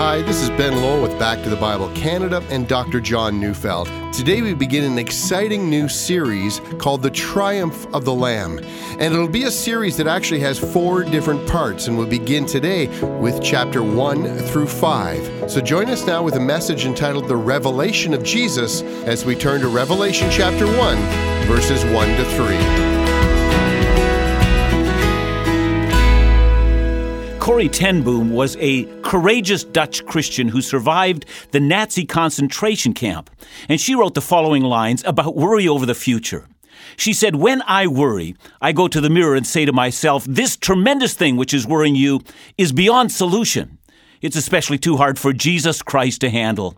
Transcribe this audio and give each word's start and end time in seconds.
Hi, 0.00 0.22
this 0.22 0.40
is 0.40 0.48
Ben 0.48 0.76
Lowell 0.76 1.02
with 1.02 1.18
Back 1.18 1.42
to 1.42 1.50
the 1.50 1.56
Bible 1.56 1.90
Canada 1.94 2.42
and 2.48 2.66
Dr. 2.66 3.02
John 3.02 3.38
Neufeld. 3.38 3.86
Today 4.14 4.40
we 4.40 4.54
begin 4.54 4.82
an 4.82 4.98
exciting 4.98 5.68
new 5.68 5.90
series 5.90 6.62
called 6.78 7.02
The 7.02 7.10
Triumph 7.10 7.86
of 7.92 8.06
the 8.06 8.14
Lamb. 8.14 8.60
And 8.98 9.12
it'll 9.12 9.28
be 9.28 9.42
a 9.42 9.50
series 9.50 9.98
that 9.98 10.06
actually 10.06 10.40
has 10.40 10.58
four 10.58 11.04
different 11.04 11.46
parts, 11.46 11.86
and 11.86 11.98
we'll 11.98 12.06
begin 12.06 12.46
today 12.46 12.86
with 13.18 13.42
chapter 13.42 13.82
1 13.82 14.38
through 14.38 14.68
5. 14.68 15.50
So 15.50 15.60
join 15.60 15.90
us 15.90 16.06
now 16.06 16.22
with 16.22 16.36
a 16.36 16.40
message 16.40 16.86
entitled 16.86 17.28
The 17.28 17.36
Revelation 17.36 18.14
of 18.14 18.22
Jesus 18.22 18.80
as 19.04 19.26
we 19.26 19.34
turn 19.34 19.60
to 19.60 19.68
Revelation 19.68 20.30
chapter 20.30 20.66
1, 20.66 20.96
verses 21.46 21.84
1 21.84 22.08
to 22.16 22.24
3. 22.24 22.99
Corrie 27.40 27.70
ten 27.70 28.02
Boom 28.02 28.30
was 28.32 28.54
a 28.60 28.84
courageous 29.00 29.64
Dutch 29.64 30.04
Christian 30.04 30.46
who 30.46 30.60
survived 30.60 31.24
the 31.52 31.58
Nazi 31.58 32.04
concentration 32.04 32.92
camp, 32.92 33.30
and 33.66 33.80
she 33.80 33.94
wrote 33.94 34.12
the 34.12 34.20
following 34.20 34.62
lines 34.62 35.02
about 35.06 35.36
worry 35.36 35.66
over 35.66 35.86
the 35.86 35.94
future. 35.94 36.46
She 36.98 37.14
said, 37.14 37.36
When 37.36 37.62
I 37.62 37.86
worry, 37.86 38.36
I 38.60 38.72
go 38.72 38.88
to 38.88 39.00
the 39.00 39.08
mirror 39.08 39.34
and 39.34 39.46
say 39.46 39.64
to 39.64 39.72
myself, 39.72 40.26
This 40.28 40.54
tremendous 40.54 41.14
thing 41.14 41.38
which 41.38 41.54
is 41.54 41.66
worrying 41.66 41.96
you 41.96 42.20
is 42.58 42.72
beyond 42.72 43.10
solution. 43.10 43.78
It's 44.20 44.36
especially 44.36 44.78
too 44.78 44.98
hard 44.98 45.18
for 45.18 45.32
Jesus 45.32 45.80
Christ 45.80 46.20
to 46.20 46.30
handle. 46.30 46.76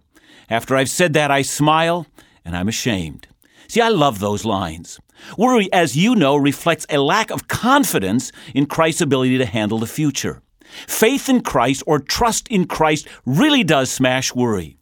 After 0.49 0.77
I've 0.77 0.89
said 0.89 1.13
that, 1.15 1.33
I 1.33 1.43
smile 1.43 2.07
and 2.45 2.57
I'm 2.57 2.69
ashamed. 2.69 3.27
See, 3.67 3.81
I 3.81 3.89
love 3.89 4.21
those 4.21 4.45
lines. 4.45 5.01
Worry, 5.37 5.71
as 5.73 5.97
you 5.97 6.15
know, 6.15 6.37
reflects 6.37 6.87
a 6.89 6.99
lack 6.99 7.33
of 7.33 7.49
confidence 7.49 8.31
in 8.55 8.67
Christ's 8.67 9.01
ability 9.01 9.39
to 9.39 9.47
handle 9.47 9.81
the 9.81 9.87
future. 9.89 10.41
Faith 10.87 11.29
in 11.29 11.43
Christ 11.43 11.83
or 11.87 11.99
trust 11.99 12.49
in 12.49 12.67
Christ 12.67 13.09
really 13.25 13.65
does 13.65 13.91
smash 13.91 14.35
worry. 14.35 14.77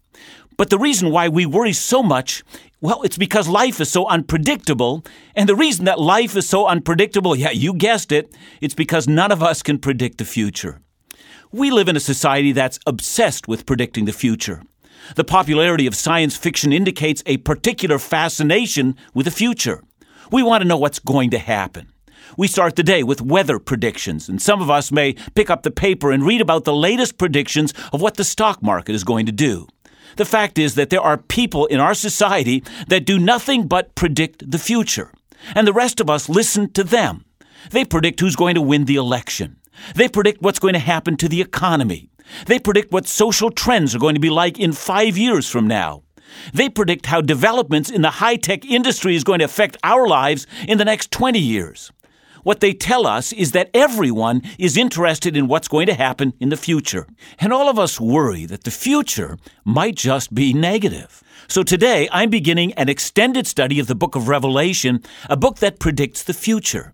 But 0.57 0.71
the 0.71 0.79
reason 0.79 1.11
why 1.11 1.29
we 1.29 1.47
worry 1.47 1.73
so 1.73 2.03
much, 2.03 2.45
well, 2.83 3.03
it's 3.03 3.17
because 3.17 3.49
life 3.49 3.81
is 3.81 3.91
so 3.91 4.07
unpredictable. 4.07 5.05
And 5.35 5.49
the 5.49 5.57
reason 5.57 5.87
that 5.87 5.99
life 5.99 6.37
is 6.37 6.49
so 6.49 6.67
unpredictable, 6.67 7.35
yeah, 7.35 7.51
you 7.51 7.73
guessed 7.73 8.13
it, 8.13 8.35
it's 8.61 8.75
because 8.75 9.09
none 9.09 9.33
of 9.33 9.43
us 9.43 9.63
can 9.63 9.79
predict 9.79 10.19
the 10.19 10.25
future. 10.25 10.81
We 11.51 11.71
live 11.71 11.89
in 11.89 11.97
a 11.97 12.01
society 12.01 12.53
that's 12.53 12.79
obsessed 12.87 13.49
with 13.49 13.67
predicting 13.67 14.05
the 14.05 14.13
future. 14.13 14.63
The 15.17 15.25
popularity 15.25 15.87
of 15.87 15.95
science 15.95 16.37
fiction 16.37 16.73
indicates 16.73 17.23
a 17.27 17.39
particular 17.39 17.99
fascination 17.99 18.97
with 19.15 19.25
the 19.25 19.33
future. 19.33 19.83
We 20.31 20.43
want 20.43 20.63
to 20.63 20.69
know 20.69 20.77
what's 20.77 20.99
going 20.99 21.31
to 21.31 21.39
happen. 21.39 21.89
We 22.37 22.47
start 22.47 22.77
the 22.77 22.83
day 22.83 23.03
with 23.03 23.21
weather 23.21 23.59
predictions, 23.59 24.29
and 24.29 24.41
some 24.41 24.63
of 24.63 24.71
us 24.71 24.93
may 24.93 25.15
pick 25.35 25.51
up 25.51 25.63
the 25.63 25.71
paper 25.71 26.13
and 26.13 26.25
read 26.25 26.41
about 26.41 26.65
the 26.65 26.75
latest 26.75 27.19
predictions 27.19 27.75
of 27.93 28.01
what 28.01 28.17
the 28.17 28.25
stock 28.25 28.63
market 28.63 28.95
is 28.95 29.05
going 29.05 29.27
to 29.27 29.33
do. 29.33 29.67
The 30.17 30.25
fact 30.25 30.59
is 30.59 30.75
that 30.75 30.91
there 30.91 31.01
are 31.01 31.17
people 31.17 31.67
in 31.67 31.81
our 31.81 31.95
society 31.95 32.63
that 32.89 33.05
do 33.05 33.19
nothing 33.19 33.67
but 33.67 33.95
predict 33.95 34.51
the 34.51 34.59
future, 34.59 35.13
and 35.55 35.67
the 35.67 35.73
rest 35.73 36.01
of 36.01 36.11
us 36.11 36.29
listen 36.29 36.73
to 36.73 36.85
them. 36.85 37.25
They 37.71 37.85
predict 37.85 38.21
who's 38.21 38.37
going 38.37 38.55
to 38.55 38.63
win 38.63 38.85
the 38.85 38.97
election. 38.97 39.57
They 39.95 40.09
predict 40.09 40.43
what's 40.43 40.59
going 40.59 40.75
to 40.75 40.81
happen 40.81 41.17
to 41.19 41.29
the 41.29 41.41
economy. 41.41 42.11
They 42.47 42.59
predict 42.59 42.93
what 42.93 43.07
social 43.07 43.51
trends 43.51 43.95
are 43.95 43.99
going 43.99 44.15
to 44.15 44.21
be 44.21 44.31
like 44.31 44.59
in 44.59 44.73
five 44.73 45.17
years 45.17 45.49
from 45.49 45.67
now. 45.67 46.03
They 46.55 46.69
predict 46.69 47.07
how 47.07 47.21
developments 47.21 47.91
in 47.91 48.03
the 48.03 48.11
high 48.11 48.37
tech 48.37 48.65
industry 48.65 49.17
is 49.17 49.25
going 49.25 49.41
to 49.41 49.45
affect 49.45 49.77
our 49.83 50.07
lives 50.07 50.47
in 50.69 50.79
the 50.79 50.85
next 50.85 51.11
20 51.11 51.39
years. 51.39 51.91
What 52.43 52.61
they 52.61 52.73
tell 52.73 53.07
us 53.07 53.33
is 53.33 53.53
that 53.53 53.71
everyone 53.75 54.43
is 54.59 54.77
interested 54.77 55.37
in 55.37 55.49
what's 55.49 55.69
going 55.69 55.87
to 55.87 55.95
happen 55.95 56.33
in 56.41 56.49
the 56.49 56.57
future. 56.57 57.07
And 57.39 57.53
all 57.53 57.69
of 57.69 57.79
us 57.79 58.01
worry 58.01 58.47
that 58.47 58.65
the 58.65 58.71
future 58.71 59.39
might 59.65 59.97
just 59.97 60.35
be 60.35 60.53
negative. 60.53 61.23
So 61.49 61.63
today, 61.63 62.09
I'm 62.13 62.31
beginning 62.31 62.73
an 62.75 62.89
extended 62.89 63.47
study 63.47 63.81
of 63.81 63.89
the 63.89 63.95
book 63.95 64.15
of 64.15 64.29
Revelation, 64.29 65.03
a 65.29 65.37
book 65.37 65.59
that 65.59 65.81
predicts 65.81 66.23
the 66.23 66.35
future. 66.35 66.93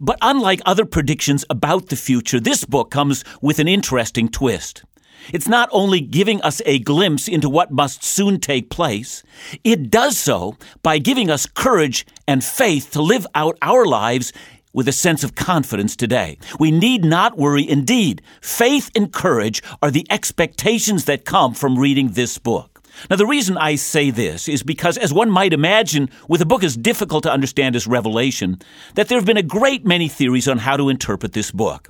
But 0.00 0.18
unlike 0.22 0.62
other 0.64 0.86
predictions 0.86 1.44
about 1.50 1.88
the 1.88 1.96
future, 1.96 2.40
this 2.40 2.64
book 2.64 2.90
comes 2.90 3.24
with 3.40 3.58
an 3.58 3.68
interesting 3.68 4.28
twist. 4.28 4.84
It's 5.32 5.46
not 5.46 5.68
only 5.70 6.00
giving 6.00 6.40
us 6.42 6.60
a 6.66 6.80
glimpse 6.80 7.28
into 7.28 7.48
what 7.48 7.70
must 7.70 8.02
soon 8.02 8.40
take 8.40 8.70
place, 8.70 9.22
it 9.62 9.90
does 9.90 10.18
so 10.18 10.56
by 10.82 10.98
giving 10.98 11.30
us 11.30 11.46
courage 11.46 12.06
and 12.26 12.42
faith 12.42 12.90
to 12.92 13.02
live 13.02 13.26
out 13.34 13.56
our 13.62 13.84
lives 13.84 14.32
with 14.72 14.88
a 14.88 14.92
sense 14.92 15.22
of 15.24 15.34
confidence 15.34 15.96
today. 15.96 16.38
We 16.58 16.70
need 16.70 17.04
not 17.04 17.36
worry. 17.36 17.68
Indeed, 17.68 18.22
faith 18.40 18.90
and 18.94 19.12
courage 19.12 19.62
are 19.82 19.90
the 19.90 20.06
expectations 20.10 21.04
that 21.04 21.24
come 21.24 21.54
from 21.54 21.78
reading 21.78 22.10
this 22.10 22.38
book. 22.38 22.72
Now, 23.08 23.16
the 23.16 23.26
reason 23.26 23.56
I 23.56 23.76
say 23.76 24.10
this 24.10 24.48
is 24.48 24.62
because, 24.62 24.98
as 24.98 25.12
one 25.12 25.30
might 25.30 25.52
imagine, 25.52 26.10
with 26.28 26.42
a 26.42 26.46
book 26.46 26.62
as 26.62 26.76
difficult 26.76 27.22
to 27.24 27.32
understand 27.32 27.74
as 27.74 27.86
Revelation, 27.86 28.58
that 28.94 29.08
there 29.08 29.18
have 29.18 29.26
been 29.26 29.36
a 29.36 29.42
great 29.42 29.86
many 29.86 30.08
theories 30.08 30.48
on 30.48 30.58
how 30.58 30.76
to 30.76 30.88
interpret 30.88 31.32
this 31.32 31.50
book. 31.50 31.88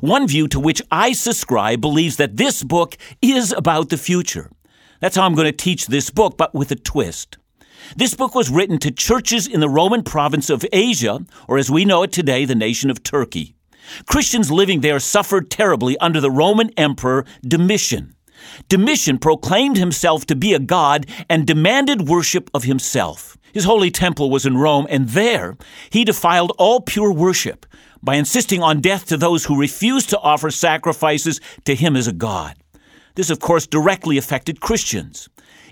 One 0.00 0.26
view 0.26 0.48
to 0.48 0.60
which 0.60 0.82
I 0.90 1.12
subscribe 1.12 1.80
believes 1.80 2.16
that 2.16 2.36
this 2.36 2.62
book 2.62 2.96
is 3.22 3.52
about 3.52 3.88
the 3.88 3.96
future. 3.96 4.50
That's 5.00 5.16
how 5.16 5.22
I'm 5.22 5.34
going 5.34 5.46
to 5.46 5.52
teach 5.52 5.86
this 5.86 6.10
book, 6.10 6.36
but 6.36 6.54
with 6.54 6.70
a 6.70 6.76
twist. 6.76 7.38
This 7.96 8.14
book 8.14 8.34
was 8.34 8.50
written 8.50 8.78
to 8.78 8.90
churches 8.90 9.46
in 9.46 9.60
the 9.60 9.68
Roman 9.68 10.02
province 10.02 10.50
of 10.50 10.64
Asia, 10.72 11.24
or 11.48 11.58
as 11.58 11.70
we 11.70 11.84
know 11.84 12.02
it 12.02 12.12
today, 12.12 12.44
the 12.44 12.54
nation 12.54 12.90
of 12.90 13.02
Turkey. 13.02 13.54
Christians 14.06 14.50
living 14.50 14.80
there 14.80 15.00
suffered 15.00 15.50
terribly 15.50 15.98
under 15.98 16.20
the 16.20 16.30
Roman 16.30 16.70
Emperor 16.76 17.24
Domitian. 17.42 18.14
Domitian 18.68 19.18
proclaimed 19.18 19.76
himself 19.76 20.26
to 20.26 20.36
be 20.36 20.54
a 20.54 20.58
god 20.58 21.06
and 21.28 21.46
demanded 21.46 22.08
worship 22.08 22.50
of 22.54 22.64
himself. 22.64 23.36
His 23.52 23.64
holy 23.64 23.90
temple 23.90 24.30
was 24.30 24.46
in 24.46 24.56
Rome, 24.56 24.86
and 24.88 25.08
there 25.08 25.56
he 25.90 26.04
defiled 26.04 26.52
all 26.56 26.80
pure 26.80 27.12
worship 27.12 27.66
by 28.02 28.14
insisting 28.14 28.62
on 28.62 28.80
death 28.80 29.06
to 29.06 29.16
those 29.16 29.44
who 29.44 29.60
refused 29.60 30.08
to 30.10 30.20
offer 30.20 30.50
sacrifices 30.50 31.40
to 31.64 31.74
him 31.74 31.96
as 31.96 32.06
a 32.06 32.12
god. 32.12 32.56
This, 33.16 33.30
of 33.30 33.40
course, 33.40 33.66
directly 33.66 34.16
affected 34.16 34.60
Christians. 34.60 35.28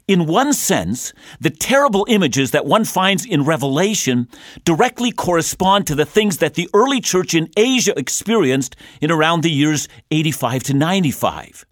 In 0.09 0.25
one 0.25 0.55
sense, 0.55 1.13
the 1.39 1.51
terrible 1.51 2.07
images 2.09 2.51
that 2.53 2.65
one 2.65 2.87
finds 2.87 3.27
in 3.27 3.45
Revelation 3.45 4.27
directly 4.65 5.13
correspond 5.13 5.87
to 5.87 5.95
the 5.95 6.07
things 6.07 6.39
that 6.39 6.55
the 6.55 6.71
early 6.73 7.03
church 7.03 7.35
in 7.35 7.51
Asia 7.59 7.93
experienced 7.95 8.75
in 9.03 9.11
around 9.11 9.43
the 9.43 9.51
years 9.51 9.87
85 10.11 10.63
to 10.63 10.75
95. 10.75 11.67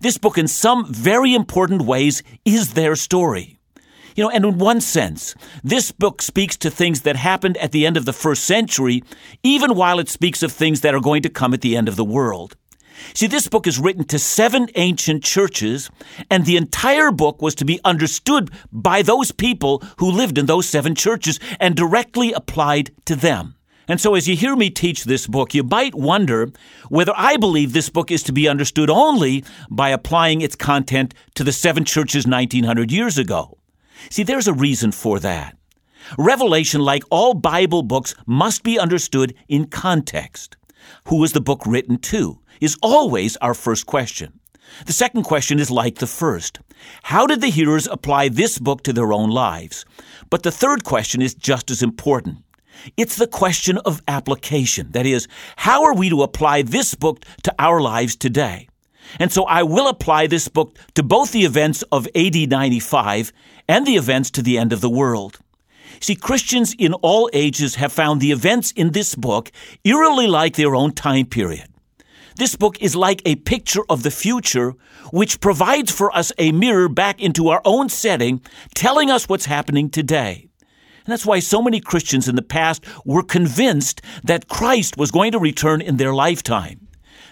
This 0.00 0.16
book, 0.16 0.38
in 0.38 0.48
some 0.48 0.90
very 0.90 1.34
important 1.34 1.82
ways, 1.82 2.22
is 2.46 2.72
their 2.72 2.96
story. 2.96 3.58
You 4.16 4.24
know, 4.24 4.30
and 4.30 4.46
in 4.46 4.58
one 4.58 4.80
sense, 4.80 5.34
this 5.62 5.92
book 5.92 6.22
speaks 6.22 6.56
to 6.58 6.70
things 6.70 7.02
that 7.02 7.16
happened 7.16 7.58
at 7.58 7.72
the 7.72 7.84
end 7.84 7.98
of 7.98 8.06
the 8.06 8.14
first 8.14 8.44
century, 8.44 9.02
even 9.42 9.74
while 9.74 9.98
it 9.98 10.08
speaks 10.08 10.42
of 10.42 10.52
things 10.52 10.80
that 10.80 10.94
are 10.94 11.00
going 11.00 11.22
to 11.22 11.28
come 11.28 11.52
at 11.52 11.60
the 11.60 11.76
end 11.76 11.88
of 11.88 11.96
the 11.96 12.04
world. 12.04 12.56
See, 13.12 13.26
this 13.26 13.48
book 13.48 13.66
is 13.66 13.78
written 13.78 14.04
to 14.04 14.18
seven 14.18 14.68
ancient 14.76 15.24
churches, 15.24 15.90
and 16.30 16.44
the 16.44 16.56
entire 16.56 17.10
book 17.10 17.42
was 17.42 17.54
to 17.56 17.64
be 17.64 17.80
understood 17.84 18.50
by 18.72 19.02
those 19.02 19.32
people 19.32 19.82
who 19.98 20.10
lived 20.10 20.38
in 20.38 20.46
those 20.46 20.68
seven 20.68 20.94
churches 20.94 21.40
and 21.60 21.74
directly 21.74 22.32
applied 22.32 22.90
to 23.06 23.16
them. 23.16 23.56
And 23.86 24.00
so, 24.00 24.14
as 24.14 24.26
you 24.26 24.34
hear 24.34 24.56
me 24.56 24.70
teach 24.70 25.04
this 25.04 25.26
book, 25.26 25.54
you 25.54 25.62
might 25.62 25.94
wonder 25.94 26.50
whether 26.88 27.12
I 27.16 27.36
believe 27.36 27.72
this 27.72 27.90
book 27.90 28.10
is 28.10 28.22
to 28.24 28.32
be 28.32 28.48
understood 28.48 28.88
only 28.88 29.44
by 29.70 29.90
applying 29.90 30.40
its 30.40 30.56
content 30.56 31.12
to 31.34 31.44
the 31.44 31.52
seven 31.52 31.84
churches 31.84 32.26
1900 32.26 32.90
years 32.90 33.18
ago. 33.18 33.58
See, 34.10 34.22
there's 34.22 34.48
a 34.48 34.54
reason 34.54 34.90
for 34.90 35.18
that. 35.20 35.56
Revelation, 36.18 36.80
like 36.80 37.02
all 37.10 37.34
Bible 37.34 37.82
books, 37.82 38.14
must 38.26 38.62
be 38.62 38.78
understood 38.78 39.34
in 39.48 39.66
context. 39.66 40.56
Who 41.08 41.16
was 41.16 41.32
the 41.32 41.40
book 41.40 41.62
written 41.66 41.98
to? 41.98 42.40
Is 42.60 42.78
always 42.82 43.36
our 43.38 43.54
first 43.54 43.86
question. 43.86 44.40
The 44.86 44.92
second 44.92 45.24
question 45.24 45.58
is 45.58 45.70
like 45.70 45.96
the 45.96 46.06
first. 46.06 46.60
How 47.02 47.26
did 47.26 47.40
the 47.40 47.50
hearers 47.50 47.86
apply 47.86 48.28
this 48.28 48.58
book 48.58 48.82
to 48.84 48.92
their 48.92 49.12
own 49.12 49.30
lives? 49.30 49.84
But 50.30 50.42
the 50.42 50.50
third 50.50 50.84
question 50.84 51.22
is 51.22 51.34
just 51.34 51.70
as 51.70 51.82
important. 51.82 52.38
It's 52.96 53.16
the 53.16 53.26
question 53.26 53.78
of 53.78 54.02
application. 54.08 54.90
That 54.92 55.06
is, 55.06 55.28
how 55.56 55.84
are 55.84 55.94
we 55.94 56.08
to 56.10 56.22
apply 56.22 56.62
this 56.62 56.94
book 56.94 57.24
to 57.44 57.54
our 57.58 57.80
lives 57.80 58.16
today? 58.16 58.68
And 59.20 59.32
so 59.32 59.44
I 59.44 59.62
will 59.62 59.88
apply 59.88 60.26
this 60.26 60.48
book 60.48 60.76
to 60.94 61.02
both 61.02 61.32
the 61.32 61.44
events 61.44 61.82
of 61.92 62.08
AD 62.14 62.34
95 62.34 63.32
and 63.68 63.86
the 63.86 63.96
events 63.96 64.30
to 64.32 64.42
the 64.42 64.58
end 64.58 64.72
of 64.72 64.80
the 64.80 64.90
world. 64.90 65.38
See, 66.00 66.16
Christians 66.16 66.74
in 66.78 66.94
all 66.94 67.30
ages 67.32 67.76
have 67.76 67.92
found 67.92 68.20
the 68.20 68.32
events 68.32 68.72
in 68.72 68.90
this 68.90 69.14
book 69.14 69.52
eerily 69.84 70.26
like 70.26 70.56
their 70.56 70.74
own 70.74 70.92
time 70.92 71.26
period. 71.26 71.68
This 72.36 72.56
book 72.56 72.82
is 72.82 72.96
like 72.96 73.22
a 73.24 73.36
picture 73.36 73.84
of 73.88 74.02
the 74.02 74.10
future, 74.10 74.74
which 75.12 75.40
provides 75.40 75.92
for 75.92 76.14
us 76.16 76.32
a 76.36 76.50
mirror 76.50 76.88
back 76.88 77.20
into 77.20 77.48
our 77.48 77.62
own 77.64 77.88
setting, 77.88 78.40
telling 78.74 79.08
us 79.08 79.28
what's 79.28 79.46
happening 79.46 79.88
today. 79.88 80.48
And 80.58 81.12
that's 81.12 81.26
why 81.26 81.38
so 81.38 81.62
many 81.62 81.78
Christians 81.80 82.28
in 82.28 82.34
the 82.34 82.42
past 82.42 82.84
were 83.04 83.22
convinced 83.22 84.02
that 84.24 84.48
Christ 84.48 84.96
was 84.96 85.12
going 85.12 85.30
to 85.32 85.38
return 85.38 85.80
in 85.80 85.96
their 85.96 86.12
lifetime. 86.12 86.83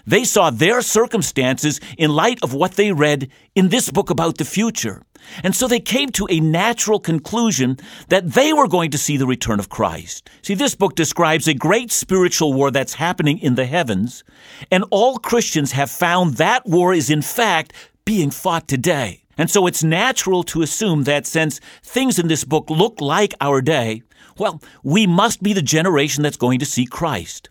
They 0.05 0.23
saw 0.23 0.49
their 0.49 0.81
circumstances 0.81 1.79
in 1.97 2.11
light 2.11 2.39
of 2.43 2.53
what 2.53 2.73
they 2.73 2.91
read 2.91 3.29
in 3.55 3.69
this 3.69 3.89
book 3.89 4.09
about 4.09 4.37
the 4.37 4.45
future. 4.45 5.03
And 5.43 5.55
so 5.55 5.67
they 5.67 5.79
came 5.79 6.09
to 6.11 6.27
a 6.29 6.41
natural 6.41 6.99
conclusion 6.99 7.77
that 8.09 8.31
they 8.31 8.51
were 8.51 8.67
going 8.67 8.91
to 8.91 8.97
see 8.97 9.15
the 9.15 9.25
return 9.25 9.59
of 9.59 9.69
Christ. 9.69 10.29
See, 10.41 10.53
this 10.53 10.75
book 10.75 10.95
describes 10.95 11.47
a 11.47 11.53
great 11.53 11.91
spiritual 11.91 12.53
war 12.53 12.71
that's 12.71 12.95
happening 12.95 13.39
in 13.39 13.55
the 13.55 13.65
heavens, 13.65 14.23
and 14.69 14.83
all 14.91 15.17
Christians 15.17 15.71
have 15.71 15.89
found 15.89 16.35
that 16.35 16.65
war 16.65 16.93
is 16.93 17.09
in 17.09 17.21
fact 17.21 17.71
being 18.03 18.31
fought 18.31 18.67
today. 18.67 19.23
And 19.37 19.49
so 19.49 19.65
it's 19.65 19.83
natural 19.83 20.43
to 20.43 20.61
assume 20.61 21.03
that 21.03 21.25
since 21.25 21.59
things 21.81 22.19
in 22.19 22.27
this 22.27 22.43
book 22.43 22.69
look 22.69 23.01
like 23.01 23.33
our 23.41 23.61
day, 23.61 24.03
well, 24.37 24.61
we 24.83 25.07
must 25.07 25.41
be 25.41 25.53
the 25.53 25.61
generation 25.61 26.21
that's 26.23 26.37
going 26.37 26.59
to 26.59 26.65
see 26.65 26.85
Christ. 26.85 27.49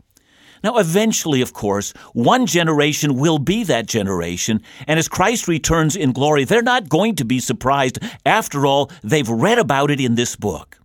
Now, 0.62 0.78
eventually, 0.78 1.42
of 1.42 1.52
course, 1.52 1.92
one 2.12 2.46
generation 2.46 3.16
will 3.16 3.38
be 3.38 3.64
that 3.64 3.86
generation, 3.86 4.62
and 4.86 4.98
as 4.98 5.08
Christ 5.08 5.48
returns 5.48 5.96
in 5.96 6.12
glory, 6.12 6.44
they're 6.44 6.62
not 6.62 6.88
going 6.88 7.16
to 7.16 7.24
be 7.24 7.40
surprised. 7.40 7.98
After 8.24 8.66
all, 8.66 8.90
they've 9.02 9.28
read 9.28 9.58
about 9.58 9.90
it 9.90 10.00
in 10.00 10.14
this 10.14 10.36
book. 10.36 10.78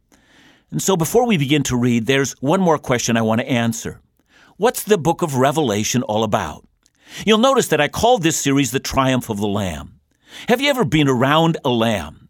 And 0.72 0.82
so, 0.82 0.98
before 0.98 1.26
we 1.26 1.38
begin 1.38 1.64
to 1.64 1.78
read, 1.78 2.06
there's 2.06 2.34
one 2.42 2.60
more 2.60 2.78
question 2.78 3.18
I 3.18 3.22
want 3.22 3.42
to 3.42 3.50
answer. 3.50 4.02
What's 4.58 4.84
the 4.84 4.98
book 4.98 5.22
of 5.22 5.36
Revelation 5.36 6.04
all 6.04 6.24
about? 6.24 6.68
You'll 7.26 7.38
notice 7.38 7.68
that 7.70 7.80
I 7.80 7.88
called 7.88 8.24
this 8.24 8.38
series 8.38 8.72
The 8.72 8.80
Triumph 8.80 9.30
of 9.30 9.38
the 9.38 9.48
Lamb. 9.48 10.00
Have 10.50 10.60
you 10.60 10.70
ever 10.70 10.84
been 10.84 11.08
around 11.08 11.58
a 11.64 11.70
lamb? 11.70 12.27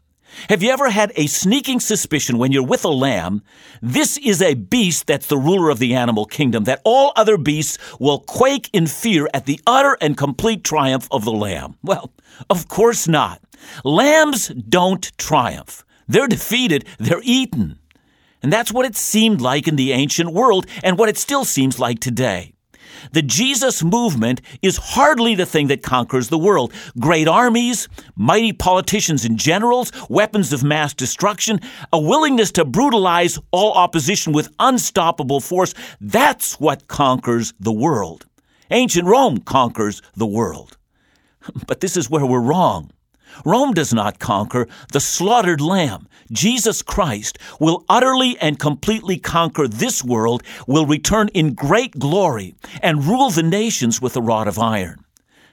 Have 0.50 0.64
you 0.64 0.72
ever 0.72 0.90
had 0.90 1.12
a 1.16 1.28
sneaking 1.28 1.80
suspicion 1.80 2.38
when 2.38 2.52
you're 2.52 2.64
with 2.64 2.86
a 2.86 2.90
lamb, 2.90 3.42
this 3.82 4.18
is 4.18 4.42
a 4.42 4.54
beast 4.54 5.08
that's 5.08 5.28
the 5.28 5.38
ruler 5.38 5.70
of 5.70 5.80
the 5.80 5.94
animal 5.96 6.26
kingdom, 6.26 6.64
that 6.66 6.82
all 6.86 7.12
other 7.16 7.38
beasts 7.38 7.78
will 8.00 8.20
quake 8.20 8.70
in 8.72 8.88
fear 8.88 9.30
at 9.34 9.46
the 9.46 9.60
utter 9.68 9.98
and 10.00 10.16
complete 10.16 10.64
triumph 10.64 11.08
of 11.12 11.26
the 11.26 11.32
lamb? 11.32 11.76
Well, 11.84 12.14
of 12.50 12.68
course 12.68 13.08
not. 13.08 13.42
Lambs 13.84 14.50
don't 14.50 15.12
triumph. 15.18 15.84
They're 16.08 16.28
defeated, 16.28 16.86
they're 16.98 17.22
eaten. 17.24 17.80
And 18.42 18.54
that's 18.54 18.72
what 18.72 18.86
it 18.86 18.96
seemed 18.96 19.42
like 19.42 19.68
in 19.68 19.76
the 19.76 19.92
ancient 19.92 20.32
world 20.32 20.68
and 20.84 20.98
what 20.98 21.10
it 21.10 21.18
still 21.18 21.44
seems 21.44 21.80
like 21.80 22.00
today. 22.00 22.54
The 23.12 23.22
Jesus 23.22 23.84
movement 23.84 24.42
is 24.62 24.78
hardly 24.78 25.36
the 25.36 25.46
thing 25.46 25.68
that 25.68 25.84
conquers 25.84 26.30
the 26.30 26.38
world. 26.38 26.74
Great 27.00 27.28
armies, 27.28 27.88
mighty 28.16 28.54
politicians 28.54 29.26
and 29.26 29.38
generals, 29.38 29.92
weapons 30.10 30.54
of 30.54 30.64
mass 30.64 30.94
destruction, 30.94 31.60
a 31.92 32.00
willingness 32.00 32.52
to 32.54 32.66
brutalize 32.66 33.40
all 33.52 33.74
opposition 33.74 34.34
with 34.34 34.54
unstoppable 34.60 35.40
force, 35.40 35.74
that's 36.02 36.60
what 36.60 36.88
conquers 36.88 37.54
the 37.60 37.72
world. 37.72 38.26
Ancient 38.72 39.08
Rome 39.08 39.40
conquers 39.40 40.02
the 40.16 40.28
world. 40.28 40.78
But 41.68 41.80
this 41.80 41.96
is 41.96 42.10
where 42.10 42.26
we're 42.26 42.42
wrong. 42.42 42.92
Rome 43.46 43.74
does 43.74 43.94
not 43.94 44.20
conquer. 44.20 44.68
The 44.92 45.00
slaughtered 45.00 45.62
lamb, 45.62 46.08
Jesus 46.32 46.82
Christ, 46.82 47.38
will 47.60 47.86
utterly 47.90 48.38
and 48.40 48.60
completely 48.60 49.18
conquer 49.18 49.68
this 49.68 50.04
world, 50.04 50.44
will 50.68 50.86
return 50.86 51.30
in 51.30 51.54
great 51.54 51.98
glory, 52.00 52.56
and 52.82 53.06
rule 53.06 53.30
the 53.30 53.44
nations 53.44 54.02
with 54.02 54.16
a 54.16 54.22
rod 54.22 54.48
of 54.48 54.60
iron. 54.60 55.04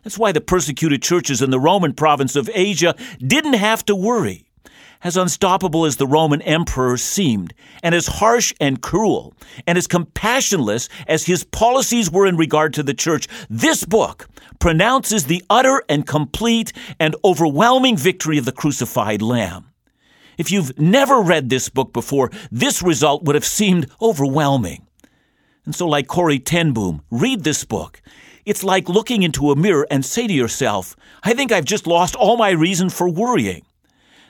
That's 0.02 0.19
why 0.19 0.32
the 0.32 0.40
persecuted 0.40 1.02
churches 1.02 1.40
in 1.40 1.50
the 1.50 1.60
Roman 1.60 1.94
province 1.94 2.36
of 2.36 2.50
Asia 2.52 2.94
didn't 3.19 3.54
have 3.54 3.84
to 3.86 3.94
worry. 3.94 4.46
As 5.05 5.19
unstoppable 5.19 5.85
as 5.85 5.99
the 5.99 6.06
Roman 6.06 6.41
emperor 6.41 6.97
seemed, 6.97 7.53
and 7.83 7.95
as 7.95 8.06
harsh 8.06 8.55
and 8.59 8.81
cruel, 8.81 9.35
and 9.67 9.77
as 9.77 9.87
compassionless 9.87 10.89
as 11.06 11.27
his 11.27 11.45
policies 11.45 12.11
were 12.11 12.27
in 12.27 12.39
regard 12.39 12.73
to 12.73 12.83
the 12.83 12.95
church, 12.95 13.29
this 13.51 13.85
book 13.85 14.27
pronounces 14.61 15.25
the 15.25 15.45
utter 15.51 15.83
and 15.91 16.06
complete 16.06 16.73
and 16.99 17.15
overwhelming 17.23 17.99
victory 17.99 18.39
of 18.39 18.47
the 18.47 18.53
crucified 18.53 19.21
Lamb. 19.21 19.67
If 20.39 20.51
you've 20.51 20.79
never 20.79 21.21
read 21.21 21.51
this 21.51 21.69
book 21.69 21.93
before, 21.93 22.31
this 22.51 22.83
result 22.83 23.25
would 23.25 23.35
have 23.35 23.45
seemed 23.45 23.91
overwhelming. 24.01 24.87
And 25.67 25.75
so, 25.75 25.87
like 25.87 26.09
Corrie 26.09 26.39
ten 26.39 26.73
Boom, 26.73 27.03
read 27.11 27.45
this 27.45 27.62
book. 27.65 28.01
It's 28.47 28.65
like 28.65 28.89
looking 28.89 29.23
into 29.23 29.51
a 29.51 29.56
mirror 29.56 29.87
and 29.91 30.03
say 30.03 30.27
to 30.27 30.33
yourself, 30.33 30.97
I 31.23 31.35
think 31.35 31.53
I've 31.53 31.67
just 31.67 31.87
lost 31.87 32.17
all 32.17 32.39
my 32.39 32.51
reason 32.51 32.89
for 32.89 33.06
worrying. 33.06 33.67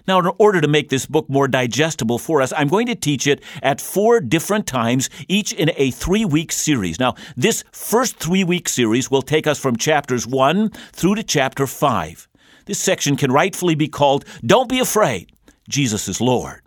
Now, 0.07 0.19
in 0.19 0.31
order 0.37 0.61
to 0.61 0.69
make 0.69 0.91
this 0.91 1.07
book 1.07 1.31
more 1.31 1.49
digestible 1.49 2.19
for 2.19 2.43
us, 2.43 2.53
I'm 2.55 2.69
going 2.69 2.87
to 2.89 2.95
teach 2.95 3.27
it 3.27 3.43
at 3.63 3.81
four 3.81 4.21
different 4.21 4.67
times, 4.67 5.09
each 5.29 5.53
in 5.53 5.71
a 5.77 5.91
three 5.93 6.27
week 6.27 6.53
series. 6.53 7.01
Now, 7.01 7.15
this 7.37 7.65
first 7.73 8.17
three 8.17 8.45
week 8.45 8.69
series 8.69 9.11
will 9.11 9.23
take 9.23 9.47
us 9.47 9.59
from 9.59 9.77
chapters 9.77 10.27
one 10.27 10.71
through 10.93 11.15
to 11.15 11.23
chapter 11.23 11.67
five. 11.67 12.29
This 12.67 12.79
section 12.79 13.17
can 13.17 13.33
rightfully 13.33 13.75
be 13.75 13.89
called 13.89 14.27
Don't 14.45 14.69
Be 14.69 14.79
Afraid, 14.79 15.33
Jesus 15.69 16.07
is 16.07 16.21
Lord. 16.21 16.61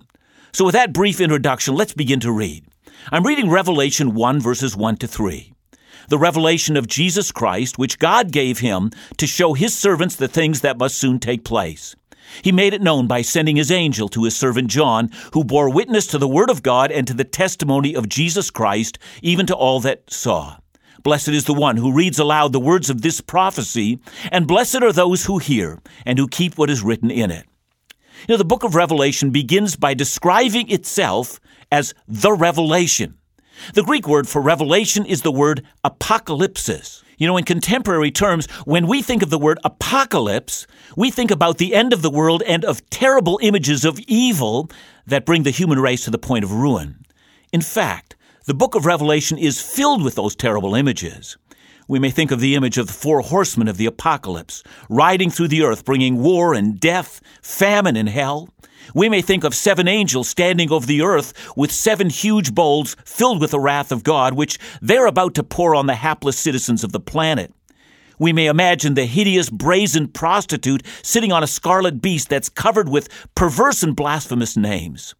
So, 0.51 0.65
with 0.65 0.73
that 0.73 0.93
brief 0.93 1.21
introduction, 1.21 1.75
let's 1.75 1.93
begin 1.93 2.19
to 2.21 2.31
read. 2.31 2.65
I'm 3.11 3.23
reading 3.23 3.51
Revelation 3.51 4.15
1, 4.15 4.39
verses 4.39 4.75
1 4.75 4.97
to 4.97 5.07
3 5.07 5.53
the 6.09 6.17
revelation 6.17 6.77
of 6.77 6.87
Jesus 6.87 7.33
Christ, 7.33 7.77
which 7.77 7.99
God 7.99 8.31
gave 8.31 8.59
him 8.59 8.91
to 9.17 9.27
show 9.27 9.53
his 9.53 9.77
servants 9.77 10.15
the 10.15 10.29
things 10.29 10.61
that 10.61 10.77
must 10.77 10.97
soon 10.97 11.19
take 11.19 11.43
place. 11.43 11.97
He 12.41 12.51
made 12.51 12.73
it 12.73 12.81
known 12.81 13.07
by 13.07 13.21
sending 13.21 13.55
his 13.55 13.71
angel 13.71 14.09
to 14.09 14.23
his 14.23 14.35
servant 14.35 14.69
John, 14.69 15.09
who 15.33 15.43
bore 15.43 15.69
witness 15.69 16.07
to 16.07 16.17
the 16.17 16.27
word 16.27 16.49
of 16.49 16.63
God 16.63 16.91
and 16.91 17.07
to 17.07 17.13
the 17.13 17.23
testimony 17.23 17.95
of 17.95 18.09
Jesus 18.09 18.49
Christ, 18.49 18.97
even 19.21 19.45
to 19.47 19.55
all 19.55 19.79
that 19.81 20.09
saw. 20.11 20.57
Blessed 21.03 21.29
is 21.29 21.45
the 21.45 21.53
one 21.53 21.77
who 21.77 21.93
reads 21.93 22.19
aloud 22.19 22.51
the 22.51 22.59
words 22.59 22.89
of 22.89 23.01
this 23.01 23.21
prophecy, 23.21 23.99
and 24.31 24.47
blessed 24.47 24.83
are 24.83 24.91
those 24.91 25.25
who 25.25 25.37
hear 25.37 25.79
and 26.05 26.17
who 26.19 26.27
keep 26.27 26.57
what 26.57 26.69
is 26.69 26.83
written 26.83 27.11
in 27.11 27.31
it. 27.31 27.45
You 28.27 28.33
know, 28.33 28.37
the 28.37 28.45
book 28.45 28.63
of 28.63 28.75
Revelation 28.75 29.29
begins 29.29 29.75
by 29.75 29.93
describing 29.93 30.69
itself 30.69 31.39
as 31.71 31.93
the 32.07 32.33
revelation. 32.33 33.17
The 33.73 33.83
Greek 33.83 34.07
word 34.07 34.27
for 34.27 34.41
revelation 34.41 35.05
is 35.05 35.21
the 35.21 35.31
word 35.31 35.65
apocalypsis. 35.85 37.03
You 37.17 37.25
know, 37.25 37.37
in 37.37 37.45
contemporary 37.45 38.11
terms, 38.11 38.45
when 38.65 38.85
we 38.85 39.01
think 39.01 39.23
of 39.23 39.31
the 39.31 39.39
word 39.39 39.57
apocalypse, 39.63 40.67
we 40.95 41.09
think 41.09 41.31
about 41.31 41.57
the 41.57 41.73
end 41.73 41.91
of 41.91 42.03
the 42.03 42.11
world 42.11 42.43
and 42.43 42.63
of 42.63 42.87
terrible 42.91 43.39
images 43.41 43.83
of 43.83 43.99
evil 44.01 44.69
that 45.07 45.25
bring 45.25 45.41
the 45.41 45.49
human 45.49 45.79
race 45.79 46.05
to 46.05 46.11
the 46.11 46.19
point 46.19 46.43
of 46.43 46.51
ruin. 46.51 47.03
In 47.51 47.61
fact, 47.61 48.15
the 48.45 48.53
book 48.53 48.75
of 48.75 48.85
Revelation 48.85 49.39
is 49.39 49.59
filled 49.59 50.03
with 50.03 50.13
those 50.13 50.35
terrible 50.35 50.75
images. 50.75 51.37
We 51.87 51.97
may 51.97 52.11
think 52.11 52.29
of 52.29 52.39
the 52.39 52.53
image 52.53 52.77
of 52.77 52.85
the 52.85 52.93
four 52.93 53.21
horsemen 53.21 53.67
of 53.67 53.77
the 53.77 53.87
apocalypse, 53.87 54.61
riding 54.87 55.31
through 55.31 55.47
the 55.47 55.63
earth, 55.63 55.85
bringing 55.85 56.21
war 56.21 56.53
and 56.53 56.79
death, 56.79 57.19
famine 57.41 57.95
and 57.95 58.09
hell. 58.09 58.49
We 58.93 59.09
may 59.09 59.21
think 59.21 59.43
of 59.43 59.55
seven 59.55 59.87
angels 59.87 60.29
standing 60.29 60.71
over 60.71 60.85
the 60.85 61.01
earth 61.01 61.33
with 61.55 61.71
seven 61.71 62.09
huge 62.09 62.53
bowls 62.53 62.95
filled 63.05 63.41
with 63.41 63.51
the 63.51 63.59
wrath 63.59 63.91
of 63.91 64.03
God, 64.03 64.33
which 64.33 64.59
they're 64.81 65.07
about 65.07 65.35
to 65.35 65.43
pour 65.43 65.75
on 65.75 65.87
the 65.87 65.95
hapless 65.95 66.37
citizens 66.37 66.83
of 66.83 66.91
the 66.91 66.99
planet. 66.99 67.53
We 68.19 68.33
may 68.33 68.47
imagine 68.47 68.95
the 68.95 69.05
hideous 69.05 69.49
brazen 69.49 70.07
prostitute 70.07 70.83
sitting 71.03 71.31
on 71.31 71.43
a 71.43 71.47
scarlet 71.47 72.01
beast 72.01 72.29
that's 72.29 72.49
covered 72.49 72.89
with 72.89 73.09
perverse 73.35 73.83
and 73.83 73.95
blasphemous 73.95 74.57
names. 74.57 75.13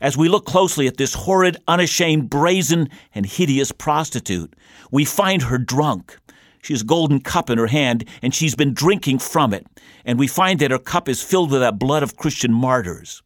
As 0.00 0.16
we 0.16 0.28
look 0.28 0.44
closely 0.44 0.88
at 0.88 0.96
this 0.96 1.14
horrid, 1.14 1.56
unashamed, 1.68 2.28
brazen, 2.28 2.88
and 3.14 3.24
hideous 3.24 3.70
prostitute, 3.70 4.56
we 4.90 5.04
find 5.04 5.42
her 5.42 5.58
drunk. 5.58 6.18
She 6.62 6.72
has 6.72 6.82
a 6.82 6.86
golden 6.86 7.20
cup 7.20 7.50
in 7.50 7.58
her 7.58 7.66
hand, 7.66 8.04
and 8.22 8.34
she's 8.34 8.54
been 8.54 8.72
drinking 8.72 9.18
from 9.18 9.52
it. 9.52 9.66
And 10.04 10.18
we 10.18 10.28
find 10.28 10.60
that 10.60 10.70
her 10.70 10.78
cup 10.78 11.08
is 11.08 11.22
filled 11.22 11.50
with 11.50 11.60
that 11.60 11.78
blood 11.78 12.02
of 12.02 12.16
Christian 12.16 12.52
martyrs. 12.52 13.22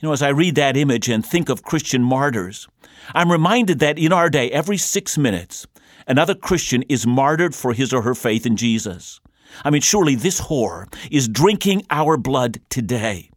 You 0.00 0.08
know, 0.08 0.12
as 0.12 0.22
I 0.22 0.30
read 0.30 0.54
that 0.54 0.76
image 0.76 1.08
and 1.08 1.24
think 1.24 1.48
of 1.48 1.62
Christian 1.62 2.02
martyrs, 2.02 2.66
I'm 3.14 3.30
reminded 3.30 3.78
that 3.80 3.98
in 3.98 4.12
our 4.12 4.30
day, 4.30 4.50
every 4.50 4.78
six 4.78 5.18
minutes, 5.18 5.66
another 6.06 6.34
Christian 6.34 6.82
is 6.88 7.06
martyred 7.06 7.54
for 7.54 7.74
his 7.74 7.92
or 7.92 8.02
her 8.02 8.14
faith 8.14 8.46
in 8.46 8.56
Jesus. 8.56 9.20
I 9.64 9.70
mean, 9.70 9.82
surely 9.82 10.14
this 10.14 10.40
whore 10.40 10.86
is 11.10 11.28
drinking 11.28 11.84
our 11.90 12.16
blood 12.16 12.60
today. 12.70 13.30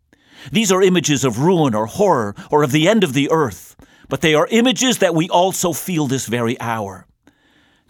These 0.52 0.72
are 0.72 0.82
images 0.82 1.24
of 1.24 1.40
ruin 1.40 1.76
or 1.76 1.86
horror 1.86 2.36
or 2.50 2.64
of 2.64 2.72
the 2.72 2.88
end 2.88 3.04
of 3.04 3.14
the 3.14 3.30
earth, 3.32 3.76
but 4.08 4.22
they 4.22 4.34
are 4.34 4.48
images 4.50 5.00
that 5.00 5.16
we 5.16 5.30
also 5.30 5.74
feel 5.74 6.08
this 6.08 6.26
very 6.26 6.60
hour. 6.60 7.06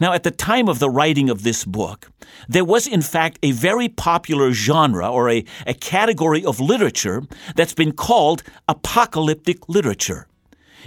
Now, 0.01 0.13
at 0.13 0.24
the 0.24 0.31
time 0.31 0.67
of 0.67 0.79
the 0.79 0.89
writing 0.89 1.29
of 1.29 1.43
this 1.43 1.63
book, 1.63 2.12
there 2.50 2.65
was 2.65 2.88
in 2.88 3.03
fact 3.03 3.38
a 3.43 3.51
very 3.51 3.88
popular 3.88 4.51
genre 4.51 5.08
or 5.08 5.29
a, 5.29 5.46
a 5.67 5.75
category 5.75 6.43
of 6.43 6.60
literature 6.60 7.22
that's 7.55 7.75
been 7.75 7.91
called 7.91 8.41
apocalyptic 8.67 9.70
literature. 9.70 10.25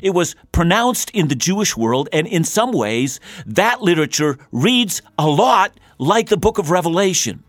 It 0.03 0.11
was 0.11 0.35
pronounced 0.51 1.11
in 1.11 1.29
the 1.29 1.37
Jewish 1.37 1.77
world, 1.77 2.09
and 2.13 2.27
in 2.27 2.43
some 2.43 2.73
ways, 2.73 3.21
that 3.47 3.81
literature 3.81 4.37
reads 4.51 5.01
a 5.17 5.29
lot 5.29 5.79
like 5.99 6.29
the 6.29 6.37
book 6.37 6.59
of 6.59 6.73
Revelation. 6.73 7.45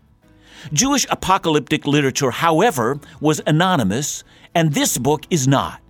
Jewish 0.72 1.04
apocalyptic 1.10 1.84
literature, 1.84 2.30
however, 2.30 3.00
was 3.20 3.40
anonymous, 3.44 4.22
and 4.54 4.72
this 4.72 4.98
book 4.98 5.26
is 5.30 5.48
not. 5.48 5.80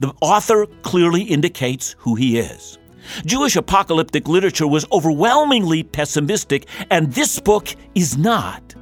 The 0.00 0.12
author 0.20 0.66
clearly 0.82 1.22
indicates 1.22 1.94
who 1.98 2.16
he 2.16 2.36
is. 2.36 2.79
Jewish 3.24 3.56
apocalyptic 3.56 4.28
literature 4.28 4.66
was 4.66 4.86
overwhelmingly 4.92 5.82
pessimistic, 5.82 6.66
and 6.90 7.12
this 7.12 7.40
book 7.40 7.74
is 7.94 8.16
not. 8.16 8.74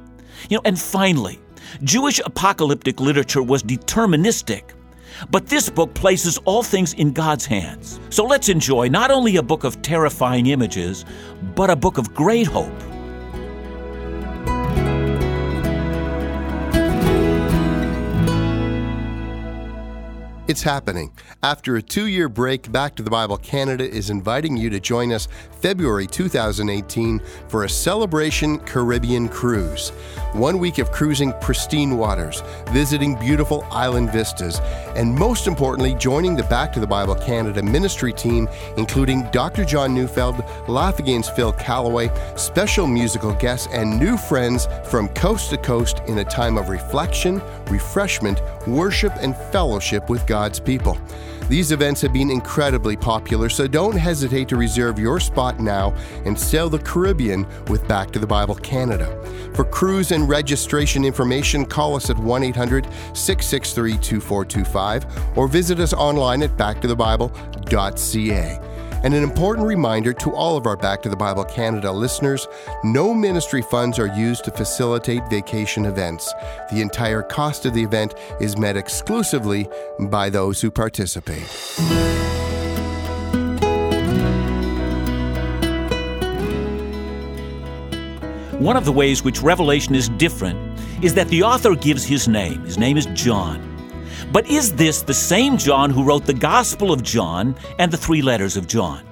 You 0.49 0.57
know, 0.57 0.61
and 0.65 0.79
finally, 0.79 1.39
Jewish 1.83 2.19
apocalyptic 2.25 2.99
literature 2.99 3.43
was 3.43 3.63
deterministic, 3.63 4.63
but 5.29 5.47
this 5.47 5.69
book 5.69 5.93
places 5.93 6.37
all 6.45 6.63
things 6.63 6.93
in 6.93 7.13
God's 7.13 7.45
hands. 7.45 7.99
So 8.09 8.25
let's 8.25 8.49
enjoy 8.49 8.87
not 8.87 9.11
only 9.11 9.35
a 9.35 9.43
book 9.43 9.63
of 9.63 9.81
terrifying 9.81 10.47
images, 10.47 11.05
but 11.55 11.69
a 11.69 11.75
book 11.75 11.97
of 11.97 12.13
great 12.13 12.47
hope. 12.47 12.88
It's 20.49 20.63
happening. 20.63 21.11
After 21.43 21.75
a 21.75 21.81
two 21.81 22.07
year 22.07 22.27
break, 22.27 22.71
Back 22.71 22.95
to 22.95 23.03
the 23.03 23.11
Bible 23.11 23.37
Canada 23.37 23.87
is 23.87 24.09
inviting 24.09 24.57
you 24.57 24.71
to 24.71 24.79
join 24.79 25.11
us 25.11 25.27
February 25.61 26.07
2018 26.07 27.21
for 27.47 27.65
a 27.65 27.69
celebration 27.69 28.57
Caribbean 28.57 29.29
cruise. 29.29 29.89
One 30.33 30.57
week 30.57 30.79
of 30.79 30.91
cruising 30.91 31.33
pristine 31.39 31.97
waters, 31.97 32.41
visiting 32.69 33.15
beautiful 33.19 33.63
island 33.69 34.11
vistas, 34.11 34.59
and 34.95 35.13
most 35.13 35.45
importantly, 35.45 35.93
joining 35.93 36.35
the 36.35 36.43
Back 36.43 36.73
to 36.73 36.79
the 36.79 36.87
Bible 36.87 37.13
Canada 37.13 37.61
ministry 37.61 38.11
team, 38.11 38.49
including 38.75 39.29
Dr. 39.31 39.63
John 39.63 39.93
Neufeld, 39.93 40.43
Laugh 40.67 40.97
Again's 40.97 41.29
Phil 41.29 41.51
Callaway, 41.53 42.09
special 42.35 42.87
musical 42.87 43.33
guests, 43.33 43.67
and 43.71 43.99
new 43.99 44.17
friends 44.17 44.67
from 44.85 45.09
coast 45.09 45.51
to 45.51 45.57
coast 45.57 46.01
in 46.07 46.17
a 46.17 46.25
time 46.25 46.57
of 46.57 46.69
reflection, 46.69 47.39
refreshment, 47.67 48.41
worship, 48.73 49.13
and 49.19 49.35
fellowship 49.51 50.09
with 50.09 50.25
God's 50.27 50.59
people. 50.59 50.97
These 51.49 51.71
events 51.71 51.99
have 52.01 52.13
been 52.13 52.29
incredibly 52.29 52.95
popular, 52.95 53.49
so 53.49 53.67
don't 53.67 53.97
hesitate 53.97 54.47
to 54.49 54.55
reserve 54.55 54.99
your 54.99 55.19
spot 55.19 55.59
now 55.59 55.95
and 56.25 56.39
sail 56.39 56.69
the 56.69 56.77
Caribbean 56.77 57.47
with 57.65 57.87
Back 57.87 58.11
to 58.11 58.19
the 58.19 58.27
Bible 58.27 58.53
Canada. 58.53 59.07
For 59.55 59.65
cruise 59.65 60.11
and 60.11 60.29
registration 60.29 61.03
information, 61.03 61.65
call 61.65 61.95
us 61.95 62.11
at 62.11 62.19
1 62.19 62.43
800 62.43 62.85
663 63.13 63.93
2425 63.93 65.37
or 65.37 65.47
visit 65.47 65.79
us 65.79 65.93
online 65.93 66.43
at 66.43 66.55
backtothebible.ca. 66.55 68.68
And 69.03 69.13
an 69.13 69.23
important 69.23 69.65
reminder 69.65 70.13
to 70.13 70.31
all 70.33 70.57
of 70.57 70.65
our 70.65 70.75
Back 70.75 71.01
to 71.03 71.09
the 71.09 71.15
Bible 71.15 71.45
Canada 71.45 71.91
listeners 71.91 72.47
no 72.83 73.13
ministry 73.13 73.61
funds 73.61 73.97
are 73.97 74.07
used 74.07 74.43
to 74.45 74.51
facilitate 74.51 75.27
vacation 75.29 75.85
events. 75.85 76.33
The 76.71 76.81
entire 76.81 77.21
cost 77.21 77.65
of 77.65 77.73
the 77.73 77.83
event 77.83 78.15
is 78.41 78.57
met 78.57 78.75
exclusively 78.75 79.67
by 79.99 80.29
those 80.29 80.61
who 80.61 80.69
participate. 80.69 81.47
One 88.59 88.75
of 88.75 88.83
the 88.83 88.91
ways 88.91 89.23
which 89.23 89.41
Revelation 89.41 89.95
is 89.95 90.09
different 90.09 90.59
is 91.01 91.13
that 91.13 91.29
the 91.29 91.43
author 91.43 91.75
gives 91.75 92.03
his 92.03 92.27
name. 92.27 92.65
His 92.65 92.77
name 92.77 92.97
is 92.97 93.05
John. 93.13 93.68
But 94.31 94.47
is 94.47 94.75
this 94.75 95.01
the 95.01 95.13
same 95.13 95.57
John 95.57 95.89
who 95.89 96.03
wrote 96.03 96.25
the 96.25 96.35
Gospel 96.35 96.91
of 96.91 97.01
John 97.01 97.55
and 97.79 97.91
the 97.91 97.97
three 97.97 98.21
letters 98.21 98.57
of 98.57 98.67
John? 98.67 99.03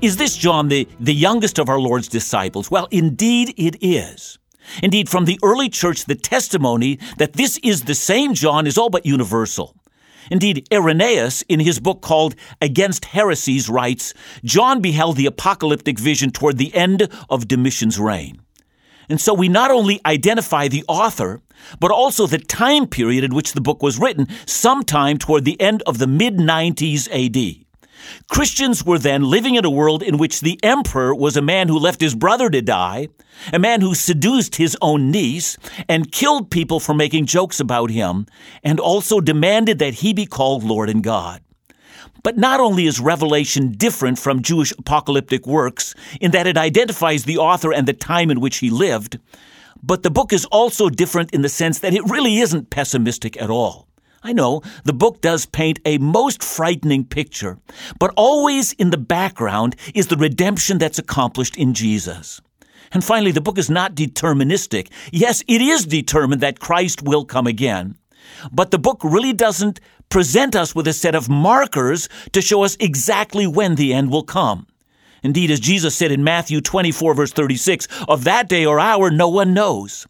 Is 0.00 0.16
this 0.16 0.34
John 0.34 0.68
the, 0.68 0.88
the 0.98 1.14
youngest 1.14 1.58
of 1.58 1.68
our 1.68 1.78
Lord's 1.78 2.08
disciples? 2.08 2.70
Well, 2.70 2.88
indeed 2.90 3.52
it 3.58 3.76
is. 3.82 4.38
Indeed, 4.82 5.10
from 5.10 5.26
the 5.26 5.38
early 5.42 5.68
church, 5.68 6.06
the 6.06 6.14
testimony 6.14 6.98
that 7.18 7.34
this 7.34 7.58
is 7.58 7.82
the 7.82 7.94
same 7.94 8.32
John 8.32 8.66
is 8.66 8.78
all 8.78 8.88
but 8.88 9.04
universal. 9.04 9.76
Indeed, 10.30 10.66
Irenaeus, 10.72 11.42
in 11.42 11.60
his 11.60 11.78
book 11.78 12.00
called 12.00 12.34
Against 12.62 13.04
Heresies, 13.04 13.68
writes 13.68 14.14
John 14.42 14.80
beheld 14.80 15.16
the 15.16 15.26
apocalyptic 15.26 15.98
vision 15.98 16.30
toward 16.30 16.56
the 16.56 16.74
end 16.74 17.08
of 17.28 17.46
Domitian's 17.46 18.00
reign. 18.00 18.40
And 19.08 19.20
so 19.20 19.34
we 19.34 19.48
not 19.48 19.70
only 19.70 20.00
identify 20.04 20.68
the 20.68 20.84
author, 20.88 21.40
but 21.80 21.90
also 21.90 22.26
the 22.26 22.38
time 22.38 22.86
period 22.86 23.24
in 23.24 23.34
which 23.34 23.52
the 23.52 23.60
book 23.60 23.82
was 23.82 23.98
written, 23.98 24.28
sometime 24.46 25.18
toward 25.18 25.44
the 25.44 25.60
end 25.60 25.82
of 25.86 25.98
the 25.98 26.06
mid 26.06 26.36
90s 26.36 27.08
AD. 27.10 27.66
Christians 28.30 28.84
were 28.84 28.98
then 28.98 29.24
living 29.24 29.54
in 29.54 29.64
a 29.64 29.70
world 29.70 30.02
in 30.02 30.18
which 30.18 30.40
the 30.40 30.60
emperor 30.62 31.14
was 31.14 31.36
a 31.36 31.42
man 31.42 31.68
who 31.68 31.78
left 31.78 32.00
his 32.00 32.14
brother 32.14 32.50
to 32.50 32.62
die, 32.62 33.08
a 33.52 33.58
man 33.58 33.80
who 33.80 33.94
seduced 33.94 34.56
his 34.56 34.76
own 34.80 35.10
niece 35.10 35.56
and 35.88 36.12
killed 36.12 36.50
people 36.50 36.80
for 36.80 36.94
making 36.94 37.26
jokes 37.26 37.60
about 37.60 37.90
him, 37.90 38.26
and 38.62 38.80
also 38.80 39.20
demanded 39.20 39.78
that 39.78 39.94
he 39.94 40.12
be 40.12 40.26
called 40.26 40.62
Lord 40.62 40.88
and 40.88 41.02
God. 41.02 41.40
But 42.26 42.36
not 42.36 42.58
only 42.58 42.86
is 42.86 42.98
Revelation 42.98 43.70
different 43.70 44.18
from 44.18 44.42
Jewish 44.42 44.72
apocalyptic 44.72 45.46
works 45.46 45.94
in 46.20 46.32
that 46.32 46.48
it 46.48 46.58
identifies 46.58 47.22
the 47.22 47.38
author 47.38 47.72
and 47.72 47.86
the 47.86 47.92
time 47.92 48.32
in 48.32 48.40
which 48.40 48.56
he 48.56 48.68
lived, 48.68 49.20
but 49.80 50.02
the 50.02 50.10
book 50.10 50.32
is 50.32 50.44
also 50.46 50.88
different 50.88 51.30
in 51.30 51.42
the 51.42 51.48
sense 51.48 51.78
that 51.78 51.94
it 51.94 52.02
really 52.10 52.38
isn't 52.38 52.70
pessimistic 52.70 53.40
at 53.40 53.48
all. 53.48 53.86
I 54.24 54.32
know 54.32 54.62
the 54.82 54.92
book 54.92 55.20
does 55.20 55.46
paint 55.46 55.78
a 55.84 55.98
most 55.98 56.42
frightening 56.42 57.04
picture, 57.04 57.60
but 58.00 58.12
always 58.16 58.72
in 58.72 58.90
the 58.90 58.98
background 58.98 59.76
is 59.94 60.08
the 60.08 60.16
redemption 60.16 60.78
that's 60.78 60.98
accomplished 60.98 61.56
in 61.56 61.74
Jesus. 61.74 62.40
And 62.90 63.04
finally, 63.04 63.30
the 63.30 63.40
book 63.40 63.56
is 63.56 63.70
not 63.70 63.94
deterministic. 63.94 64.88
Yes, 65.12 65.44
it 65.46 65.60
is 65.60 65.86
determined 65.86 66.40
that 66.40 66.58
Christ 66.58 67.02
will 67.02 67.24
come 67.24 67.46
again. 67.46 67.94
But 68.52 68.70
the 68.70 68.78
book 68.78 69.00
really 69.02 69.32
doesn't 69.32 69.80
present 70.08 70.54
us 70.54 70.74
with 70.74 70.86
a 70.86 70.92
set 70.92 71.14
of 71.14 71.28
markers 71.28 72.08
to 72.32 72.40
show 72.40 72.64
us 72.64 72.76
exactly 72.80 73.46
when 73.46 73.74
the 73.74 73.92
end 73.92 74.10
will 74.10 74.22
come. 74.22 74.66
Indeed, 75.22 75.50
as 75.50 75.60
Jesus 75.60 75.96
said 75.96 76.12
in 76.12 76.22
Matthew 76.22 76.60
24, 76.60 77.14
verse 77.14 77.32
36, 77.32 77.88
of 78.08 78.24
that 78.24 78.48
day 78.48 78.64
or 78.64 78.78
hour 78.78 79.10
no 79.10 79.28
one 79.28 79.54
knows. 79.54 80.06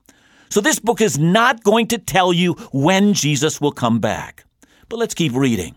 So 0.51 0.61
this 0.61 0.79
book 0.79 1.01
is 1.01 1.19
not 1.19 1.65
going 1.65 1.89
to 1.89 1.99
tell 1.99 2.33
you 2.33 2.55
when 2.73 3.15
Jesus 3.15 3.61
will 3.61 3.73
come 3.73 3.99
back. 3.99 4.45
But 4.89 4.99
let's 4.99 5.15
keep 5.15 5.33
reading. 5.35 5.75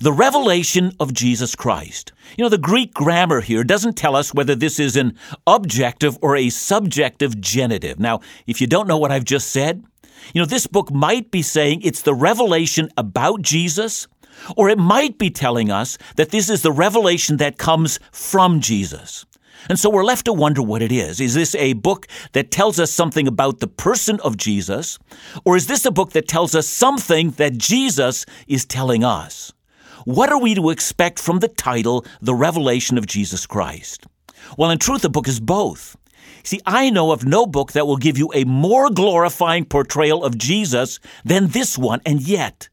The 0.00 0.12
revelation 0.12 0.92
of 0.98 1.14
Jesus 1.14 1.54
Christ. 1.54 2.12
You 2.36 2.44
know, 2.44 2.48
the 2.48 2.58
Greek 2.58 2.92
grammar 2.92 3.40
here 3.40 3.62
doesn't 3.62 3.96
tell 3.96 4.16
us 4.16 4.34
whether 4.34 4.54
this 4.54 4.80
is 4.80 4.96
an 4.96 5.16
objective 5.46 6.18
or 6.20 6.36
a 6.36 6.50
subjective 6.50 7.40
genitive. 7.40 7.98
Now, 7.98 8.20
if 8.46 8.60
you 8.60 8.66
don't 8.66 8.88
know 8.88 8.98
what 8.98 9.12
I've 9.12 9.24
just 9.24 9.50
said, 9.50 9.84
you 10.34 10.40
know, 10.40 10.46
this 10.46 10.66
book 10.66 10.90
might 10.92 11.30
be 11.30 11.42
saying 11.42 11.82
it's 11.82 12.02
the 12.02 12.14
revelation 12.14 12.90
about 12.96 13.42
Jesus, 13.42 14.06
or 14.56 14.68
it 14.68 14.78
might 14.78 15.18
be 15.18 15.30
telling 15.30 15.70
us 15.70 15.98
that 16.16 16.30
this 16.30 16.48
is 16.48 16.62
the 16.62 16.72
revelation 16.72 17.38
that 17.38 17.58
comes 17.58 17.98
from 18.12 18.60
Jesus. 18.60 19.26
And 19.68 19.78
so 19.78 19.90
we're 19.90 20.04
left 20.04 20.26
to 20.26 20.32
wonder 20.32 20.62
what 20.62 20.82
it 20.82 20.92
is. 20.92 21.20
Is 21.20 21.34
this 21.34 21.54
a 21.56 21.72
book 21.72 22.06
that 22.32 22.50
tells 22.50 22.78
us 22.78 22.92
something 22.92 23.26
about 23.26 23.60
the 23.60 23.66
person 23.66 24.20
of 24.20 24.36
Jesus? 24.36 24.98
Or 25.44 25.56
is 25.56 25.66
this 25.66 25.84
a 25.84 25.90
book 25.90 26.12
that 26.12 26.28
tells 26.28 26.54
us 26.54 26.68
something 26.68 27.32
that 27.32 27.58
Jesus 27.58 28.24
is 28.46 28.64
telling 28.64 29.04
us? 29.04 29.52
What 30.04 30.30
are 30.30 30.40
we 30.40 30.54
to 30.54 30.70
expect 30.70 31.18
from 31.18 31.40
the 31.40 31.48
title, 31.48 32.06
The 32.22 32.34
Revelation 32.34 32.96
of 32.96 33.06
Jesus 33.06 33.46
Christ? 33.46 34.06
Well, 34.56 34.70
in 34.70 34.78
truth, 34.78 35.02
the 35.02 35.10
book 35.10 35.28
is 35.28 35.40
both. 35.40 35.96
See, 36.42 36.60
I 36.66 36.90
know 36.90 37.12
of 37.12 37.24
no 37.24 37.46
book 37.46 37.72
that 37.72 37.86
will 37.86 37.96
give 37.96 38.18
you 38.18 38.30
a 38.34 38.44
more 38.44 38.90
glorifying 38.90 39.64
portrayal 39.64 40.24
of 40.24 40.38
Jesus 40.38 41.00
than 41.24 41.48
this 41.48 41.76
one, 41.76 42.00
and 42.06 42.20
yet, 42.20 42.68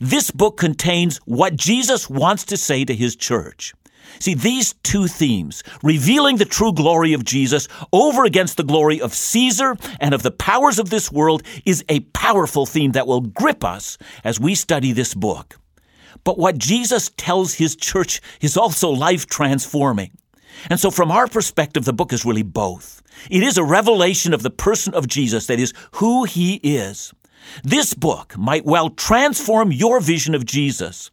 this 0.00 0.30
book 0.30 0.56
contains 0.56 1.18
what 1.18 1.56
Jesus 1.56 2.10
wants 2.10 2.44
to 2.46 2.56
say 2.56 2.84
to 2.84 2.94
his 2.94 3.16
church. 3.16 3.74
See, 4.18 4.34
these 4.34 4.74
two 4.82 5.06
themes, 5.08 5.62
revealing 5.82 6.36
the 6.36 6.44
true 6.44 6.72
glory 6.72 7.12
of 7.12 7.24
Jesus 7.24 7.68
over 7.92 8.24
against 8.24 8.56
the 8.56 8.62
glory 8.62 9.00
of 9.00 9.14
Caesar 9.14 9.76
and 10.00 10.14
of 10.14 10.22
the 10.22 10.30
powers 10.30 10.78
of 10.78 10.90
this 10.90 11.10
world, 11.10 11.42
is 11.64 11.84
a 11.88 12.00
powerful 12.00 12.66
theme 12.66 12.92
that 12.92 13.06
will 13.06 13.20
grip 13.20 13.64
us 13.64 13.98
as 14.24 14.40
we 14.40 14.54
study 14.54 14.92
this 14.92 15.14
book. 15.14 15.58
But 16.24 16.38
what 16.38 16.58
Jesus 16.58 17.10
tells 17.16 17.54
his 17.54 17.76
church 17.76 18.20
is 18.40 18.56
also 18.56 18.90
life 18.90 19.26
transforming. 19.26 20.12
And 20.70 20.80
so, 20.80 20.90
from 20.90 21.10
our 21.10 21.26
perspective, 21.26 21.84
the 21.84 21.92
book 21.92 22.12
is 22.12 22.24
really 22.24 22.42
both. 22.42 23.02
It 23.30 23.42
is 23.42 23.56
a 23.56 23.64
revelation 23.64 24.34
of 24.34 24.42
the 24.42 24.50
person 24.50 24.94
of 24.94 25.08
Jesus, 25.08 25.46
that 25.46 25.60
is, 25.60 25.72
who 25.92 26.24
he 26.24 26.54
is. 26.62 27.12
This 27.62 27.94
book 27.94 28.36
might 28.36 28.64
well 28.64 28.90
transform 28.90 29.72
your 29.72 30.00
vision 30.00 30.34
of 30.34 30.44
Jesus. 30.44 31.10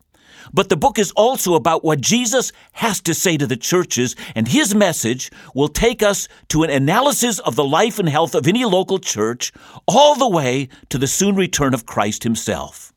But 0.53 0.69
the 0.69 0.77
book 0.77 0.99
is 0.99 1.11
also 1.11 1.55
about 1.55 1.83
what 1.83 2.01
Jesus 2.01 2.51
has 2.73 3.01
to 3.01 3.13
say 3.13 3.37
to 3.37 3.47
the 3.47 3.55
churches, 3.55 4.15
and 4.35 4.47
his 4.47 4.75
message 4.75 5.31
will 5.55 5.69
take 5.69 6.03
us 6.03 6.27
to 6.49 6.63
an 6.63 6.69
analysis 6.69 7.39
of 7.39 7.55
the 7.55 7.63
life 7.63 7.97
and 7.97 8.09
health 8.09 8.35
of 8.35 8.47
any 8.47 8.65
local 8.65 8.99
church, 8.99 9.51
all 9.87 10.15
the 10.15 10.29
way 10.29 10.67
to 10.89 10.97
the 10.97 11.07
soon 11.07 11.35
return 11.35 11.73
of 11.73 11.85
Christ 11.85 12.23
himself. 12.23 12.93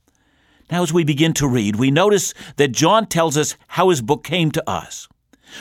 Now, 0.71 0.83
as 0.83 0.93
we 0.93 1.05
begin 1.05 1.33
to 1.35 1.49
read, 1.49 1.77
we 1.77 1.91
notice 1.91 2.35
that 2.57 2.73
John 2.73 3.07
tells 3.07 3.37
us 3.37 3.57
how 3.69 3.91
his 3.91 4.03
book 4.03 4.25
came 4.25 4.51
to 4.51 4.69
us. 4.69 5.09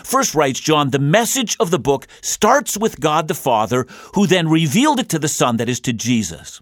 First 0.03 0.35
writes 0.35 0.59
John, 0.59 0.89
the 0.89 0.99
message 0.99 1.55
of 1.59 1.71
the 1.71 1.79
book 1.79 2.07
starts 2.21 2.77
with 2.77 2.99
God 2.99 3.27
the 3.27 3.33
Father, 3.33 3.85
who 4.13 4.27
then 4.27 4.49
revealed 4.49 4.99
it 4.99 5.09
to 5.09 5.19
the 5.19 5.27
Son, 5.27 5.57
that 5.57 5.69
is, 5.69 5.79
to 5.81 5.93
Jesus. 5.93 6.61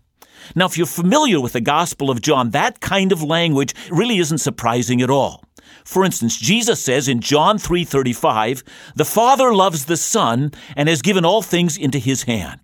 Now, 0.55 0.65
if 0.65 0.77
you're 0.77 0.85
familiar 0.85 1.39
with 1.39 1.53
the 1.53 1.61
Gospel 1.61 2.09
of 2.09 2.21
John, 2.21 2.51
that 2.51 2.81
kind 2.81 3.11
of 3.11 3.23
language 3.23 3.73
really 3.89 4.17
isn't 4.17 4.39
surprising 4.39 5.01
at 5.01 5.09
all. 5.09 5.43
For 5.85 6.05
instance, 6.05 6.37
Jesus 6.37 6.83
says 6.83 7.07
in 7.07 7.19
John 7.19 7.57
3:35, 7.57 8.63
"The 8.95 9.05
Father 9.05 9.53
loves 9.53 9.85
the 9.85 9.97
Son 9.97 10.51
and 10.75 10.87
has 10.87 11.01
given 11.01 11.25
all 11.25 11.41
things 11.41 11.77
into 11.77 11.99
his 11.99 12.23
hand." 12.23 12.59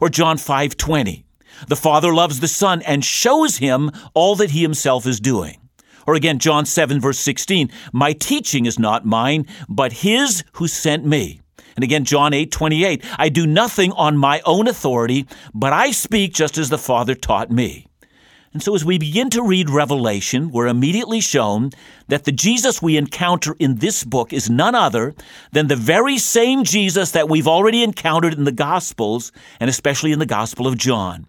Or 0.00 0.08
John 0.08 0.36
5:20, 0.38 1.24
"The 1.66 1.76
Father 1.76 2.14
loves 2.14 2.40
the 2.40 2.48
Son 2.48 2.82
and 2.82 3.04
shows 3.04 3.56
him 3.56 3.90
all 4.14 4.36
that 4.36 4.50
he 4.50 4.62
himself 4.62 5.06
is 5.06 5.20
doing." 5.20 5.58
Or 6.08 6.14
again 6.14 6.38
John 6.38 6.64
7 6.64 7.02
verse 7.02 7.18
16, 7.18 7.70
"My 7.92 8.14
teaching 8.14 8.64
is 8.64 8.78
not 8.78 9.04
mine, 9.04 9.46
but 9.68 9.92
his 9.92 10.42
who 10.52 10.66
sent 10.66 11.04
me." 11.04 11.42
And 11.76 11.84
again, 11.84 12.06
John 12.06 12.32
8, 12.32 12.50
28, 12.50 13.04
I 13.18 13.28
do 13.28 13.46
nothing 13.46 13.92
on 13.92 14.16
my 14.16 14.40
own 14.46 14.66
authority, 14.66 15.26
but 15.52 15.74
I 15.74 15.90
speak 15.90 16.32
just 16.32 16.56
as 16.56 16.70
the 16.70 16.78
Father 16.78 17.14
taught 17.14 17.50
me. 17.50 17.88
And 18.54 18.62
so, 18.62 18.74
as 18.74 18.86
we 18.86 18.96
begin 18.96 19.28
to 19.30 19.42
read 19.42 19.68
Revelation, 19.68 20.50
we're 20.50 20.66
immediately 20.66 21.20
shown 21.20 21.72
that 22.08 22.24
the 22.24 22.32
Jesus 22.32 22.80
we 22.80 22.96
encounter 22.96 23.54
in 23.58 23.76
this 23.76 24.02
book 24.02 24.32
is 24.32 24.48
none 24.48 24.74
other 24.74 25.14
than 25.52 25.66
the 25.66 25.76
very 25.76 26.16
same 26.16 26.64
Jesus 26.64 27.10
that 27.10 27.28
we've 27.28 27.46
already 27.46 27.82
encountered 27.82 28.32
in 28.32 28.44
the 28.44 28.50
Gospels, 28.50 29.30
and 29.60 29.68
especially 29.68 30.12
in 30.12 30.20
the 30.20 30.24
Gospel 30.24 30.66
of 30.66 30.78
John. 30.78 31.26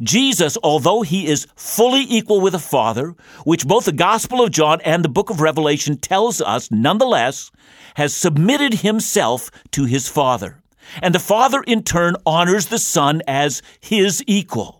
Jesus, 0.00 0.56
although 0.62 1.02
he 1.02 1.26
is 1.26 1.46
fully 1.56 2.02
equal 2.02 2.40
with 2.40 2.52
the 2.52 2.58
Father, 2.58 3.14
which 3.44 3.66
both 3.66 3.84
the 3.84 3.92
Gospel 3.92 4.42
of 4.42 4.50
John 4.50 4.80
and 4.82 5.04
the 5.04 5.08
book 5.08 5.30
of 5.30 5.40
Revelation 5.40 5.96
tells 5.96 6.40
us, 6.40 6.70
nonetheless, 6.70 7.50
has 7.96 8.14
submitted 8.14 8.74
himself 8.74 9.50
to 9.72 9.84
his 9.84 10.08
Father. 10.08 10.62
And 11.02 11.14
the 11.14 11.18
Father, 11.18 11.62
in 11.66 11.82
turn, 11.82 12.16
honors 12.24 12.66
the 12.66 12.78
Son 12.78 13.22
as 13.26 13.60
his 13.80 14.22
equal. 14.26 14.77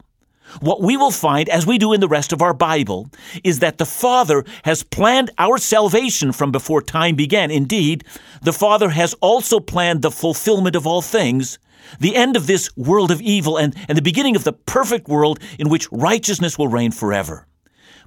What 0.61 0.81
we 0.81 0.97
will 0.97 1.11
find, 1.11 1.49
as 1.49 1.67
we 1.67 1.79
do 1.79 1.93
in 1.93 2.01
the 2.01 2.09
rest 2.09 2.33
of 2.33 2.43
our 2.43 2.55
Bible, 2.55 3.11
is 3.45 3.59
that 3.59 3.79
the 3.79 3.87
Father 3.87 4.45
has 4.65 4.83
planned 4.83 5.31
our 5.39 5.59
salvation 5.59 6.33
from 6.33 6.53
before 6.53 6.83
time 6.83 7.17
began. 7.17 7.51
Indeed, 7.51 8.05
the 8.43 8.53
Father 8.53 8.91
has 8.91 9.15
also 9.21 9.61
planned 9.61 10.03
the 10.03 10.11
fulfillment 10.11 10.77
of 10.77 10.87
all 10.87 11.03
things, 11.03 11.59
the 12.01 12.17
end 12.17 12.37
of 12.37 12.47
this 12.47 12.75
world 12.77 13.11
of 13.11 13.21
evil, 13.21 13.57
and, 13.57 13.75
and 13.89 13.97
the 13.97 14.03
beginning 14.03 14.37
of 14.37 14.45
the 14.45 14.53
perfect 14.53 15.09
world 15.09 15.39
in 15.59 15.69
which 15.69 15.91
righteousness 15.93 16.59
will 16.59 16.69
reign 16.69 16.93
forever. 16.93 17.47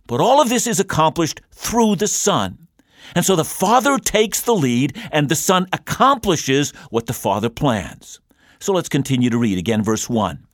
But 0.08 0.20
all 0.20 0.42
of 0.42 0.50
this 0.50 0.68
is 0.68 0.80
accomplished 0.80 1.42
through 1.52 1.96
the 1.98 2.08
Son. 2.08 2.68
And 3.16 3.26
so 3.26 3.36
the 3.36 3.46
Father 3.46 3.98
takes 3.98 4.42
the 4.42 4.56
lead 4.56 4.98
and 5.12 5.30
the 5.30 5.36
Son 5.36 5.68
accomplishes 5.74 6.72
what 6.90 7.08
the 7.08 7.14
Father 7.14 7.50
plans. 7.50 8.20
So 8.60 8.74
let's 8.74 8.90
continue 8.90 9.30
to 9.30 9.38
read 9.38 9.58
again, 9.58 9.84
verse 9.84 10.10
1. 10.10 10.46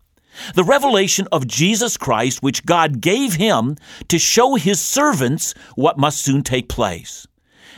The 0.56 0.63
revelation 0.63 1.27
of 1.32 1.48
Jesus 1.48 1.98
Christ, 1.98 2.41
which 2.41 2.65
God 2.65 3.01
gave 3.01 3.36
him 3.36 3.75
to 4.08 4.20
show 4.20 4.56
his 4.56 4.79
servants 4.82 5.53
what 5.75 5.98
must 5.98 6.22
soon 6.22 6.44
take 6.44 6.70
place. 6.70 7.27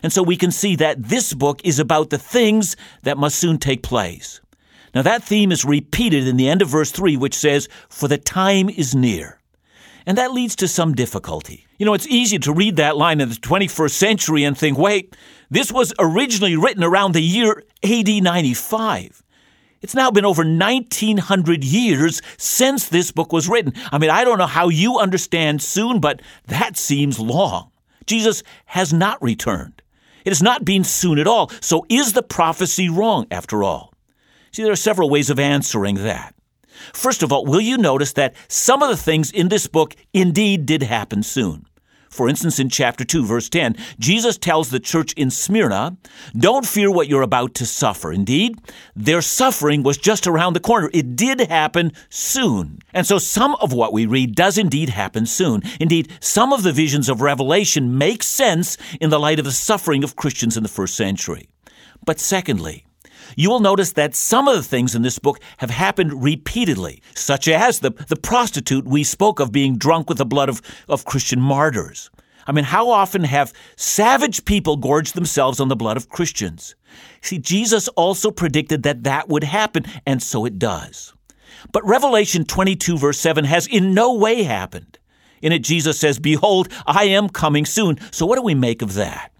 And 0.02 0.14
so 0.14 0.24
we 0.24 0.38
can 0.38 0.52
see 0.52 0.76
that 0.78 1.04
this 1.04 1.34
book 1.34 1.62
is 1.64 1.80
about 1.80 2.10
the 2.10 2.18
things 2.18 2.76
that 3.04 3.18
must 3.18 3.38
soon 3.38 3.58
take 3.58 3.84
place. 3.84 4.42
Now 4.96 5.02
that 5.02 5.24
theme 5.24 5.52
is 5.52 5.66
repeated 5.66 6.28
in 6.28 6.38
the 6.38 6.50
end 6.50 6.62
of 6.62 6.70
verse 6.70 6.92
3, 6.92 7.18
which 7.18 7.36
says, 7.36 7.68
For 7.90 8.08
the 8.08 8.18
time 8.18 8.70
is 8.70 8.96
near. 8.96 9.40
And 10.06 10.18
that 10.18 10.32
leads 10.32 10.56
to 10.58 10.68
some 10.68 10.96
difficulty. 10.96 11.68
You 11.78 11.86
know, 11.86 11.94
it's 11.94 12.08
easy 12.08 12.40
to 12.40 12.54
read 12.54 12.78
that 12.78 12.98
line 12.98 13.22
in 13.22 13.30
the 13.30 13.36
21st 13.36 13.92
century 13.92 14.44
and 14.44 14.58
think, 14.58 14.78
wait, 14.78 15.16
this 15.50 15.72
was 15.72 15.94
originally 16.00 16.56
written 16.56 16.84
around 16.84 17.14
the 17.14 17.22
year 17.22 17.64
AD 17.84 18.08
95. 18.08 19.24
It's 19.82 19.96
now 19.96 20.12
been 20.12 20.26
over 20.26 20.44
1900 20.44 21.64
years 21.64 22.22
since 22.38 22.88
this 22.88 23.12
book 23.12 23.32
was 23.32 23.48
written. 23.48 23.74
I 23.92 23.98
mean, 23.98 24.10
I 24.10 24.24
don't 24.24 24.38
know 24.38 24.46
how 24.46 24.68
you 24.70 24.98
understand 24.98 25.62
soon, 25.62 26.00
but 26.00 26.22
that 26.48 26.78
seems 26.78 27.20
long. 27.20 27.72
Jesus 28.06 28.44
has 28.66 28.92
not 28.92 29.22
returned. 29.22 29.82
It 30.26 30.32
has 30.32 30.42
not 30.42 30.66
been 30.66 30.84
soon 30.84 31.18
at 31.18 31.28
all. 31.28 31.50
So 31.62 31.86
is 31.88 32.14
the 32.14 32.24
prophecy 32.24 32.90
wrong 32.90 33.26
after 33.32 33.64
all? 33.64 33.94
See, 34.52 34.64
there 34.64 34.74
are 34.74 34.78
several 34.78 35.10
ways 35.10 35.30
of 35.30 35.40
answering 35.40 35.96
that. 35.96 36.36
First 36.94 37.24
of 37.24 37.32
all, 37.32 37.46
will 37.46 37.62
you 37.62 37.78
notice 37.78 38.14
that 38.14 38.36
some 38.48 38.82
of 38.82 38.90
the 38.90 38.98
things 38.98 39.32
in 39.32 39.50
this 39.50 39.68
book 39.68 39.96
indeed 40.14 40.66
did 40.66 40.84
happen 40.84 41.24
soon? 41.24 41.66
For 42.10 42.28
instance, 42.28 42.60
in 42.60 42.70
chapter 42.70 43.06
2, 43.06 43.26
verse 43.26 43.50
10, 43.50 43.76
Jesus 44.00 44.38
tells 44.38 44.70
the 44.70 44.80
church 44.80 45.14
in 45.14 45.30
Smyrna, 45.30 45.98
Don't 46.36 46.66
fear 46.66 46.92
what 46.92 47.08
you're 47.08 47.22
about 47.22 47.54
to 47.56 47.66
suffer. 47.66 48.12
Indeed, 48.12 48.58
their 48.96 49.22
suffering 49.22 49.84
was 49.84 49.98
just 49.98 50.26
around 50.26 50.54
the 50.54 50.60
corner. 50.60 50.90
It 50.94 51.16
did 51.16 51.40
happen 51.42 51.92
soon. 52.10 52.80
And 52.94 53.06
so 53.06 53.20
some 53.20 53.56
of 53.56 53.74
what 53.74 53.94
we 53.94 54.06
read 54.06 54.36
does 54.36 54.58
indeed 54.58 54.90
happen 54.90 55.26
soon. 55.26 55.62
Indeed, 55.80 56.12
some 56.20 56.52
of 56.52 56.64
the 56.64 56.74
visions 56.74 57.10
of 57.10 57.22
Revelation 57.22 57.98
make 57.98 58.24
sense 58.24 58.78
in 59.00 59.12
the 59.12 59.20
light 59.20 59.40
of 59.40 59.46
the 59.46 59.52
suffering 59.52 60.04
of 60.04 60.16
Christians 60.16 60.58
in 60.58 60.64
the 60.64 60.70
first 60.70 60.96
century. 60.96 61.48
But 62.06 62.20
secondly, 62.20 62.86
you 63.36 63.50
will 63.50 63.60
notice 63.60 63.94
that 63.94 64.16
some 64.16 64.48
of 64.48 64.56
the 64.56 64.64
things 64.64 64.96
in 64.96 65.02
this 65.02 65.20
book 65.20 65.40
have 65.58 65.70
happened 65.70 66.24
repeatedly, 66.24 67.02
such 67.16 67.48
as 67.48 67.80
the, 67.80 67.92
the 67.92 68.16
prostitute 68.16 68.86
we 68.86 69.04
spoke 69.04 69.40
of 69.40 69.52
being 69.52 69.78
drunk 69.78 70.10
with 70.10 70.18
the 70.18 70.26
blood 70.26 70.50
of, 70.50 70.62
of 70.88 71.06
Christian 71.06 71.40
martyrs. 71.40 72.10
I 72.48 72.52
mean, 72.52 72.66
how 72.66 72.90
often 72.90 73.24
have 73.26 73.54
savage 73.76 74.44
people 74.44 74.78
gorged 74.78 75.14
themselves 75.14 75.60
on 75.60 75.68
the 75.68 75.76
blood 75.76 75.98
of 75.98 76.10
Christians? 76.10 76.76
See, 77.22 77.38
Jesus 77.38 77.88
also 77.90 78.32
predicted 78.32 78.84
that 78.84 79.04
that 79.04 79.30
would 79.30 79.44
happen, 79.44 79.86
and 80.06 80.22
so 80.24 80.46
it 80.46 80.58
does. 80.58 81.14
But 81.72 81.86
Revelation 81.86 82.46
22, 82.46 82.98
verse 82.98 83.20
7, 83.20 83.46
has 83.46 83.68
in 83.68 83.94
no 83.94 84.16
way 84.16 84.44
happened. 84.44 84.98
In 85.42 85.52
it, 85.52 85.60
Jesus 85.60 86.00
says, 86.00 86.20
Behold, 86.20 86.70
I 86.86 87.06
am 87.06 87.30
coming 87.30 87.66
soon. 87.66 88.00
So, 88.12 88.26
what 88.26 88.36
do 88.36 88.42
we 88.42 88.56
make 88.56 88.82
of 88.82 88.96
that? 88.96 89.32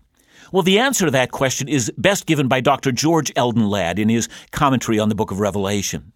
Well, 0.52 0.64
the 0.64 0.80
answer 0.80 1.06
to 1.06 1.12
that 1.12 1.32
question 1.32 1.68
is 1.68 1.92
best 1.98 2.26
given 2.26 2.48
by 2.48 2.62
Dr. 2.62 2.92
George 2.92 3.32
Eldon 3.36 3.70
Ladd 3.70 4.00
in 4.00 4.10
his 4.10 4.28
commentary 4.52 5.00
on 5.00 5.10
the 5.10 5.16
book 5.16 5.32
of 5.32 5.40
Revelation. 5.40 6.12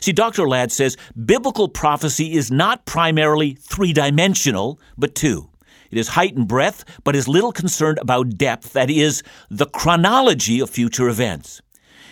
See, 0.00 0.12
Dr. 0.12 0.46
Ladd 0.46 0.70
says 0.70 0.96
biblical 1.24 1.68
prophecy 1.68 2.34
is 2.34 2.50
not 2.50 2.84
primarily 2.84 3.54
three 3.54 3.92
dimensional, 3.92 4.78
but 4.98 5.14
two. 5.14 5.48
It 5.90 5.96
is 5.96 6.08
height 6.08 6.36
and 6.36 6.46
breadth, 6.46 6.84
but 7.02 7.16
is 7.16 7.28
little 7.28 7.52
concerned 7.52 7.98
about 7.98 8.36
depth, 8.36 8.74
that 8.74 8.90
is, 8.90 9.22
the 9.48 9.64
chronology 9.64 10.60
of 10.60 10.68
future 10.68 11.08
events. 11.08 11.62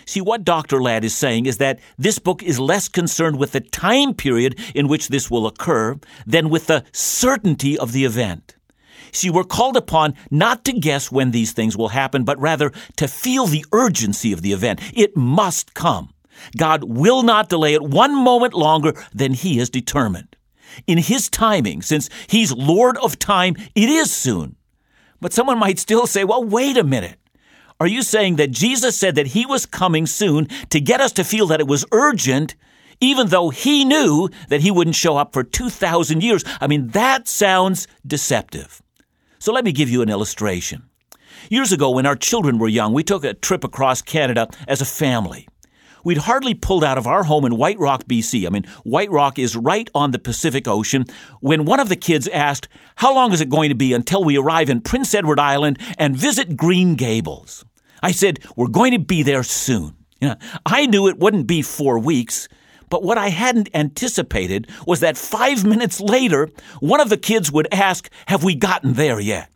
See, 0.07 0.21
what 0.21 0.45
Dr. 0.45 0.81
Ladd 0.81 1.03
is 1.03 1.15
saying 1.15 1.45
is 1.45 1.57
that 1.57 1.79
this 1.97 2.17
book 2.17 2.41
is 2.41 2.59
less 2.59 2.87
concerned 2.87 3.37
with 3.37 3.51
the 3.51 3.59
time 3.59 4.13
period 4.13 4.57
in 4.73 4.87
which 4.87 5.09
this 5.09 5.29
will 5.29 5.45
occur 5.45 5.99
than 6.25 6.49
with 6.49 6.67
the 6.67 6.85
certainty 6.93 7.77
of 7.77 7.91
the 7.91 8.05
event. 8.05 8.56
See, 9.17 9.31
we're 9.31 9.43
called 9.43 9.77
upon 9.77 10.13
not 10.29 10.63
to 10.65 10.73
guess 10.73 11.11
when 11.11 11.31
these 11.31 11.51
things 11.51 11.75
will 11.75 11.87
happen, 11.89 12.23
but 12.23 12.39
rather 12.39 12.71
to 12.97 13.07
feel 13.07 13.47
the 13.47 13.65
urgency 13.73 14.31
of 14.31 14.43
the 14.43 14.53
event. 14.53 14.79
It 14.93 15.17
must 15.17 15.73
come. 15.73 16.11
God 16.55 16.83
will 16.83 17.23
not 17.23 17.49
delay 17.49 17.73
it 17.73 17.81
one 17.81 18.15
moment 18.15 18.53
longer 18.53 18.93
than 19.11 19.33
He 19.33 19.57
has 19.57 19.71
determined. 19.71 20.35
In 20.85 20.99
His 20.99 21.29
timing, 21.29 21.81
since 21.81 22.11
He's 22.27 22.53
Lord 22.53 22.95
of 22.97 23.17
time, 23.17 23.55
it 23.73 23.89
is 23.89 24.13
soon. 24.13 24.55
But 25.19 25.33
someone 25.33 25.57
might 25.57 25.79
still 25.79 26.05
say, 26.05 26.23
well, 26.23 26.43
wait 26.43 26.77
a 26.77 26.83
minute. 26.83 27.17
Are 27.79 27.87
you 27.87 28.03
saying 28.03 28.35
that 28.35 28.51
Jesus 28.51 28.95
said 28.95 29.15
that 29.15 29.27
He 29.27 29.47
was 29.47 29.65
coming 29.65 30.05
soon 30.05 30.47
to 30.69 30.79
get 30.79 31.01
us 31.01 31.11
to 31.13 31.23
feel 31.23 31.47
that 31.47 31.59
it 31.59 31.67
was 31.67 31.85
urgent, 31.91 32.55
even 33.01 33.29
though 33.29 33.49
He 33.49 33.83
knew 33.83 34.29
that 34.49 34.61
He 34.61 34.69
wouldn't 34.69 34.95
show 34.95 35.17
up 35.17 35.33
for 35.33 35.43
2,000 35.43 36.21
years? 36.21 36.43
I 36.61 36.67
mean, 36.67 36.89
that 36.89 37.27
sounds 37.27 37.87
deceptive. 38.05 38.83
So 39.47 39.53
let 39.53 39.63
me 39.63 39.71
give 39.71 39.89
you 39.89 40.01
an 40.01 40.09
illustration. 40.09 40.89
Years 41.49 41.71
ago, 41.71 41.91
when 41.91 42.05
our 42.05 42.17
children 42.17 42.57
were 42.59 42.67
young, 42.67 42.91
we 42.91 43.01
took 43.01 43.23
a 43.23 43.33
trip 43.33 43.63
across 43.63 44.01
Canada 44.01 44.49
as 44.67 44.81
a 44.81 44.85
family. 44.85 45.47
We'd 46.03 46.17
hardly 46.17 46.53
pulled 46.53 46.83
out 46.83 46.97
of 46.97 47.07
our 47.07 47.23
home 47.23 47.45
in 47.45 47.55
White 47.55 47.79
Rock, 47.79 48.03
BC. 48.09 48.45
I 48.45 48.49
mean, 48.49 48.65
White 48.83 49.09
Rock 49.09 49.39
is 49.39 49.55
right 49.55 49.89
on 49.95 50.11
the 50.11 50.19
Pacific 50.19 50.67
Ocean 50.67 51.05
when 51.39 51.63
one 51.63 51.79
of 51.79 51.87
the 51.87 51.95
kids 51.95 52.27
asked, 52.27 52.67
How 52.97 53.15
long 53.15 53.31
is 53.31 53.39
it 53.39 53.47
going 53.47 53.69
to 53.69 53.75
be 53.75 53.93
until 53.93 54.21
we 54.21 54.37
arrive 54.37 54.69
in 54.69 54.81
Prince 54.81 55.15
Edward 55.15 55.39
Island 55.39 55.79
and 55.97 56.13
visit 56.13 56.57
Green 56.57 56.95
Gables? 56.95 57.63
I 58.03 58.11
said, 58.11 58.41
We're 58.57 58.67
going 58.67 58.91
to 58.91 58.99
be 58.99 59.23
there 59.23 59.43
soon. 59.43 59.95
You 60.19 60.27
know, 60.27 60.35
I 60.65 60.87
knew 60.87 61.07
it 61.07 61.19
wouldn't 61.19 61.47
be 61.47 61.61
four 61.61 61.99
weeks, 61.99 62.49
but 62.89 63.03
what 63.03 63.17
I 63.17 63.29
hadn't 63.29 63.69
anticipated 63.73 64.67
was 64.85 64.99
that 65.01 65.17
five 65.17 65.65
minutes 65.65 65.99
later, 65.99 66.49
one 66.79 66.99
of 66.99 67.09
the 67.09 67.17
kids 67.17 67.51
would 67.51 67.67
ask, 67.73 68.09
Have 68.27 68.43
we 68.43 68.55
gotten 68.55 68.93
there 68.93 69.19
yet? 69.19 69.49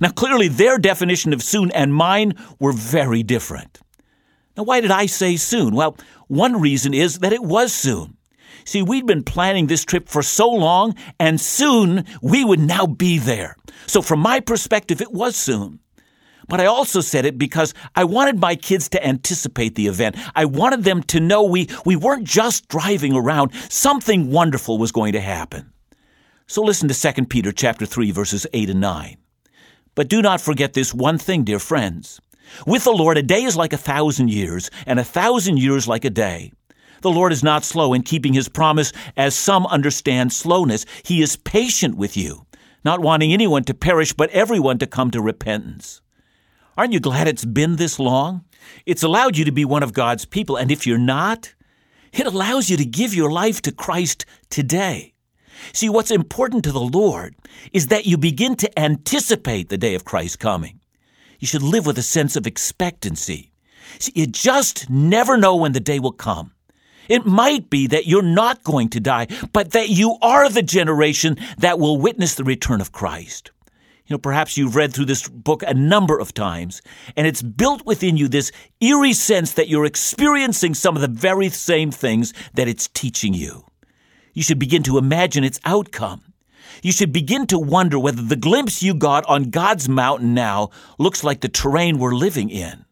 Now, 0.00 0.10
clearly, 0.10 0.48
their 0.48 0.78
definition 0.78 1.32
of 1.32 1.42
soon 1.42 1.70
and 1.72 1.94
mine 1.94 2.34
were 2.60 2.72
very 2.72 3.22
different. 3.22 3.80
Now, 4.56 4.64
why 4.64 4.80
did 4.80 4.90
I 4.90 5.06
say 5.06 5.36
soon? 5.36 5.74
Well, 5.74 5.96
one 6.28 6.60
reason 6.60 6.94
is 6.94 7.20
that 7.20 7.32
it 7.32 7.42
was 7.42 7.72
soon. 7.72 8.16
See, 8.64 8.82
we'd 8.82 9.06
been 9.06 9.22
planning 9.22 9.68
this 9.68 9.84
trip 9.84 10.08
for 10.08 10.22
so 10.22 10.50
long, 10.50 10.96
and 11.20 11.40
soon 11.40 12.04
we 12.20 12.44
would 12.44 12.60
now 12.60 12.86
be 12.86 13.18
there. 13.18 13.56
So, 13.86 14.02
from 14.02 14.20
my 14.20 14.40
perspective, 14.40 15.00
it 15.00 15.12
was 15.12 15.36
soon. 15.36 15.80
But 16.48 16.60
I 16.60 16.66
also 16.66 17.00
said 17.00 17.24
it 17.24 17.38
because 17.38 17.74
I 17.94 18.04
wanted 18.04 18.40
my 18.40 18.54
kids 18.54 18.88
to 18.90 19.04
anticipate 19.04 19.74
the 19.74 19.88
event. 19.88 20.16
I 20.34 20.44
wanted 20.44 20.84
them 20.84 21.02
to 21.04 21.20
know 21.20 21.42
we, 21.42 21.68
we 21.84 21.96
weren't 21.96 22.24
just 22.24 22.68
driving 22.68 23.14
around. 23.14 23.52
Something 23.68 24.30
wonderful 24.30 24.78
was 24.78 24.92
going 24.92 25.12
to 25.14 25.20
happen. 25.20 25.72
So 26.46 26.62
listen 26.62 26.88
to 26.88 27.12
2 27.12 27.26
Peter 27.26 27.50
chapter 27.50 27.86
3 27.86 28.12
verses 28.12 28.46
8 28.52 28.70
and 28.70 28.80
9. 28.80 29.16
But 29.96 30.08
do 30.08 30.22
not 30.22 30.40
forget 30.40 30.74
this 30.74 30.94
one 30.94 31.18
thing, 31.18 31.42
dear 31.42 31.58
friends. 31.58 32.20
With 32.66 32.84
the 32.84 32.92
Lord, 32.92 33.18
a 33.18 33.22
day 33.22 33.42
is 33.42 33.56
like 33.56 33.72
a 33.72 33.78
thousand 33.78 34.30
years, 34.30 34.70
and 34.86 35.00
a 35.00 35.04
thousand 35.04 35.58
years 35.58 35.88
like 35.88 36.04
a 36.04 36.10
day. 36.10 36.52
The 37.02 37.10
Lord 37.10 37.32
is 37.32 37.42
not 37.42 37.64
slow 37.64 37.92
in 37.92 38.02
keeping 38.02 38.32
his 38.32 38.48
promise, 38.48 38.92
as 39.16 39.34
some 39.34 39.66
understand 39.66 40.32
slowness. 40.32 40.86
He 41.02 41.22
is 41.22 41.36
patient 41.36 41.96
with 41.96 42.16
you, 42.16 42.46
not 42.84 43.00
wanting 43.00 43.32
anyone 43.32 43.64
to 43.64 43.74
perish, 43.74 44.12
but 44.12 44.30
everyone 44.30 44.78
to 44.78 44.86
come 44.86 45.10
to 45.10 45.20
repentance. 45.20 46.00
Aren't 46.76 46.92
you 46.92 47.00
glad 47.00 47.26
it's 47.26 47.46
been 47.46 47.76
this 47.76 47.98
long? 47.98 48.44
It's 48.84 49.02
allowed 49.02 49.38
you 49.38 49.46
to 49.46 49.52
be 49.52 49.64
one 49.64 49.82
of 49.82 49.94
God's 49.94 50.26
people, 50.26 50.56
and 50.56 50.70
if 50.70 50.86
you're 50.86 50.98
not, 50.98 51.54
it 52.12 52.26
allows 52.26 52.68
you 52.68 52.76
to 52.76 52.84
give 52.84 53.14
your 53.14 53.30
life 53.30 53.62
to 53.62 53.72
Christ 53.72 54.26
today. 54.50 55.14
See, 55.72 55.88
what's 55.88 56.10
important 56.10 56.64
to 56.64 56.72
the 56.72 56.80
Lord 56.80 57.34
is 57.72 57.86
that 57.86 58.04
you 58.04 58.18
begin 58.18 58.56
to 58.56 58.78
anticipate 58.78 59.70
the 59.70 59.78
day 59.78 59.94
of 59.94 60.04
Christ's 60.04 60.36
coming. 60.36 60.80
You 61.38 61.46
should 61.46 61.62
live 61.62 61.86
with 61.86 61.96
a 61.96 62.02
sense 62.02 62.36
of 62.36 62.46
expectancy. 62.46 63.52
See, 63.98 64.12
you 64.14 64.26
just 64.26 64.90
never 64.90 65.38
know 65.38 65.56
when 65.56 65.72
the 65.72 65.80
day 65.80 65.98
will 65.98 66.12
come. 66.12 66.52
It 67.08 67.24
might 67.24 67.70
be 67.70 67.86
that 67.86 68.06
you're 68.06 68.20
not 68.20 68.64
going 68.64 68.90
to 68.90 69.00
die, 69.00 69.28
but 69.54 69.72
that 69.72 69.88
you 69.88 70.18
are 70.20 70.50
the 70.50 70.62
generation 70.62 71.38
that 71.56 71.78
will 71.78 71.98
witness 71.98 72.34
the 72.34 72.44
return 72.44 72.82
of 72.82 72.92
Christ. 72.92 73.50
You 74.06 74.14
know, 74.14 74.18
perhaps 74.18 74.56
you've 74.56 74.76
read 74.76 74.92
through 74.92 75.06
this 75.06 75.28
book 75.28 75.64
a 75.66 75.74
number 75.74 76.18
of 76.18 76.32
times, 76.32 76.80
and 77.16 77.26
it's 77.26 77.42
built 77.42 77.84
within 77.84 78.16
you 78.16 78.28
this 78.28 78.52
eerie 78.80 79.12
sense 79.12 79.54
that 79.54 79.68
you're 79.68 79.84
experiencing 79.84 80.74
some 80.74 80.94
of 80.94 81.02
the 81.02 81.08
very 81.08 81.48
same 81.48 81.90
things 81.90 82.32
that 82.54 82.68
it's 82.68 82.86
teaching 82.88 83.34
you. 83.34 83.64
You 84.32 84.44
should 84.44 84.60
begin 84.60 84.84
to 84.84 84.98
imagine 84.98 85.42
its 85.42 85.58
outcome. 85.64 86.22
You 86.82 86.92
should 86.92 87.12
begin 87.12 87.46
to 87.48 87.58
wonder 87.58 87.98
whether 87.98 88.22
the 88.22 88.36
glimpse 88.36 88.80
you 88.82 88.94
got 88.94 89.24
on 89.26 89.50
God's 89.50 89.88
mountain 89.88 90.34
now 90.34 90.70
looks 90.98 91.24
like 91.24 91.40
the 91.40 91.48
terrain 91.48 91.98
we're 91.98 92.14
living 92.14 92.50
in. 92.50 92.84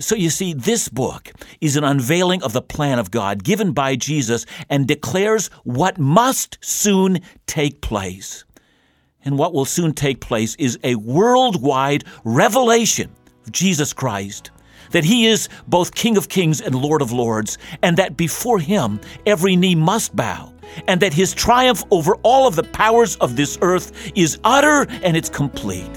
So 0.00 0.14
you 0.14 0.30
see, 0.30 0.54
this 0.54 0.88
book 0.88 1.30
is 1.60 1.76
an 1.76 1.84
unveiling 1.84 2.42
of 2.42 2.52
the 2.52 2.62
plan 2.62 2.98
of 2.98 3.10
God 3.10 3.44
given 3.44 3.72
by 3.72 3.96
Jesus 3.96 4.44
and 4.68 4.88
declares 4.88 5.48
what 5.62 5.98
must 5.98 6.58
soon 6.62 7.20
take 7.46 7.80
place. 7.80 8.44
And 9.24 9.38
what 9.38 9.52
will 9.52 9.64
soon 9.64 9.92
take 9.92 10.20
place 10.20 10.54
is 10.56 10.78
a 10.82 10.94
worldwide 10.94 12.04
revelation 12.24 13.10
of 13.44 13.52
Jesus 13.52 13.92
Christ. 13.92 14.50
That 14.92 15.04
he 15.04 15.26
is 15.26 15.48
both 15.68 15.94
King 15.94 16.16
of 16.16 16.28
Kings 16.28 16.60
and 16.60 16.74
Lord 16.74 17.02
of 17.02 17.12
Lords, 17.12 17.58
and 17.82 17.96
that 17.96 18.16
before 18.16 18.58
him 18.58 19.00
every 19.26 19.54
knee 19.54 19.74
must 19.74 20.16
bow, 20.16 20.52
and 20.88 21.00
that 21.00 21.12
his 21.12 21.34
triumph 21.34 21.84
over 21.90 22.16
all 22.22 22.48
of 22.48 22.56
the 22.56 22.64
powers 22.64 23.16
of 23.16 23.36
this 23.36 23.58
earth 23.62 24.10
is 24.16 24.38
utter 24.42 24.86
and 25.02 25.16
it's 25.16 25.28
complete. 25.28 25.90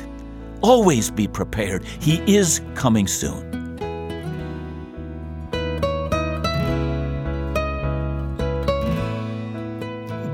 Always 0.62 1.10
be 1.10 1.28
prepared. 1.28 1.84
He 1.86 2.22
is 2.32 2.62
coming 2.76 3.08
soon. 3.08 3.63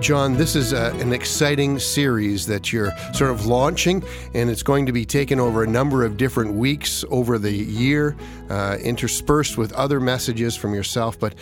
John, 0.10 0.34
this 0.34 0.56
is 0.56 0.74
a, 0.74 0.92
an 0.96 1.14
exciting 1.14 1.78
series 1.78 2.48
that 2.48 2.74
you're 2.74 2.92
sort 3.14 3.30
of 3.30 3.46
launching, 3.46 4.04
and 4.34 4.50
it's 4.50 4.64
going 4.64 4.88
to 4.88 4.92
be 4.92 5.06
taken 5.06 5.40
over 5.40 5.62
a 5.62 5.68
number 5.68 6.04
of 6.04 6.18
different 6.18 6.54
weeks 6.54 7.06
over 7.12 7.38
the 7.38 7.52
year, 7.52 8.16
uh, 8.50 8.78
interspersed 8.82 9.56
with 9.56 9.72
other 9.74 10.00
messages 10.00 10.56
from 10.56 10.74
yourself. 10.74 11.20
But 11.20 11.36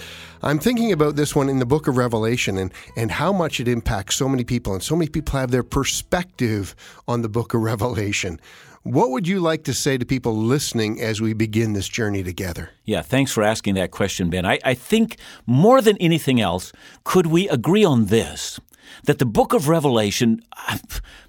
I'm 0.43 0.59
thinking 0.59 0.91
about 0.91 1.15
this 1.15 1.35
one 1.35 1.49
in 1.49 1.59
the 1.59 1.65
book 1.65 1.87
of 1.87 1.97
Revelation 1.97 2.57
and, 2.57 2.73
and 2.95 3.11
how 3.11 3.33
much 3.33 3.59
it 3.59 3.67
impacts 3.67 4.15
so 4.15 4.29
many 4.29 4.43
people, 4.43 4.73
and 4.73 4.83
so 4.83 4.95
many 4.95 5.09
people 5.09 5.39
have 5.39 5.51
their 5.51 5.63
perspective 5.63 6.75
on 7.07 7.21
the 7.21 7.29
book 7.29 7.53
of 7.53 7.61
Revelation. 7.61 8.39
What 8.83 9.09
would 9.09 9.27
you 9.27 9.41
like 9.41 9.65
to 9.65 9.73
say 9.73 9.97
to 9.97 10.05
people 10.05 10.33
listening 10.33 11.01
as 11.01 11.19
we 11.19 11.33
begin 11.33 11.73
this 11.73 11.89
journey 11.89 12.23
together? 12.23 12.69
Yeah, 12.85 13.01
thanks 13.01 13.33
for 13.33 13.43
asking 13.43 13.75
that 13.75 13.91
question, 13.91 14.29
Ben. 14.29 14.45
I, 14.45 14.59
I 14.63 14.75
think 14.75 15.17
more 15.45 15.81
than 15.81 15.97
anything 15.97 16.39
else, 16.39 16.71
could 17.03 17.27
we 17.27 17.49
agree 17.49 17.83
on 17.83 18.05
this? 18.05 18.61
That 19.05 19.19
the 19.19 19.25
book 19.25 19.53
of 19.53 19.67
Revelation, 19.67 20.41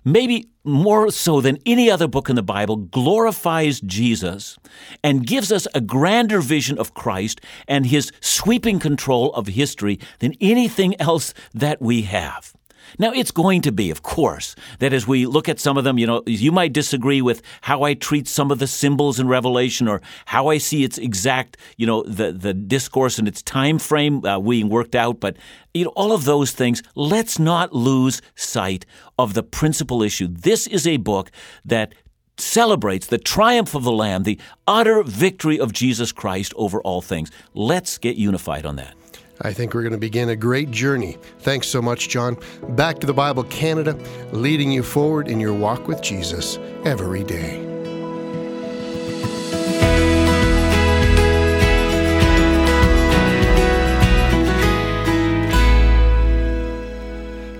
maybe 0.04 0.48
more 0.64 1.10
so 1.10 1.40
than 1.40 1.58
any 1.64 1.90
other 1.90 2.08
book 2.08 2.28
in 2.28 2.36
the 2.36 2.42
Bible, 2.42 2.76
glorifies 2.76 3.80
Jesus 3.80 4.58
and 5.02 5.26
gives 5.26 5.50
us 5.52 5.66
a 5.74 5.80
grander 5.80 6.40
vision 6.40 6.78
of 6.78 6.94
Christ 6.94 7.40
and 7.66 7.86
his 7.86 8.10
sweeping 8.20 8.78
control 8.78 9.32
of 9.34 9.46
history 9.46 9.98
than 10.18 10.34
anything 10.40 11.00
else 11.00 11.32
that 11.54 11.80
we 11.80 12.02
have. 12.02 12.57
Now, 12.98 13.12
it's 13.12 13.30
going 13.30 13.62
to 13.62 13.72
be, 13.72 13.90
of 13.90 14.02
course, 14.02 14.54
that 14.78 14.92
as 14.92 15.06
we 15.06 15.26
look 15.26 15.48
at 15.48 15.60
some 15.60 15.76
of 15.76 15.84
them, 15.84 15.98
you 15.98 16.06
know, 16.06 16.22
you 16.26 16.52
might 16.52 16.72
disagree 16.72 17.20
with 17.20 17.42
how 17.62 17.82
I 17.82 17.94
treat 17.94 18.28
some 18.28 18.50
of 18.50 18.58
the 18.58 18.66
symbols 18.66 19.18
in 19.18 19.28
Revelation 19.28 19.88
or 19.88 20.00
how 20.26 20.48
I 20.48 20.58
see 20.58 20.84
its 20.84 20.98
exact, 20.98 21.56
you 21.76 21.86
know, 21.86 22.02
the, 22.04 22.32
the 22.32 22.54
discourse 22.54 23.18
and 23.18 23.28
its 23.28 23.42
time 23.42 23.78
frame 23.78 24.24
uh, 24.24 24.40
being 24.40 24.68
worked 24.68 24.94
out. 24.94 25.20
But, 25.20 25.36
you 25.74 25.84
know, 25.84 25.92
all 25.96 26.12
of 26.12 26.24
those 26.24 26.52
things, 26.52 26.82
let's 26.94 27.38
not 27.38 27.72
lose 27.72 28.22
sight 28.34 28.86
of 29.18 29.34
the 29.34 29.42
principal 29.42 30.02
issue. 30.02 30.28
This 30.28 30.66
is 30.66 30.86
a 30.86 30.96
book 30.96 31.30
that 31.64 31.94
celebrates 32.36 33.06
the 33.06 33.18
triumph 33.18 33.74
of 33.74 33.82
the 33.82 33.92
Lamb, 33.92 34.22
the 34.22 34.38
utter 34.66 35.02
victory 35.02 35.58
of 35.58 35.72
Jesus 35.72 36.12
Christ 36.12 36.52
over 36.56 36.80
all 36.82 37.02
things. 37.02 37.30
Let's 37.54 37.98
get 37.98 38.16
unified 38.16 38.64
on 38.64 38.76
that. 38.76 38.94
I 39.40 39.52
think 39.52 39.74
we're 39.74 39.82
going 39.82 39.92
to 39.92 39.98
begin 39.98 40.30
a 40.30 40.36
great 40.36 40.70
journey. 40.70 41.16
Thanks 41.40 41.68
so 41.68 41.80
much, 41.80 42.08
John. 42.08 42.36
Back 42.70 42.98
to 43.00 43.06
the 43.06 43.14
Bible 43.14 43.44
Canada, 43.44 43.98
leading 44.32 44.72
you 44.72 44.82
forward 44.82 45.28
in 45.28 45.38
your 45.38 45.54
walk 45.54 45.86
with 45.86 46.02
Jesus 46.02 46.58
every 46.84 47.22
day. 47.24 47.68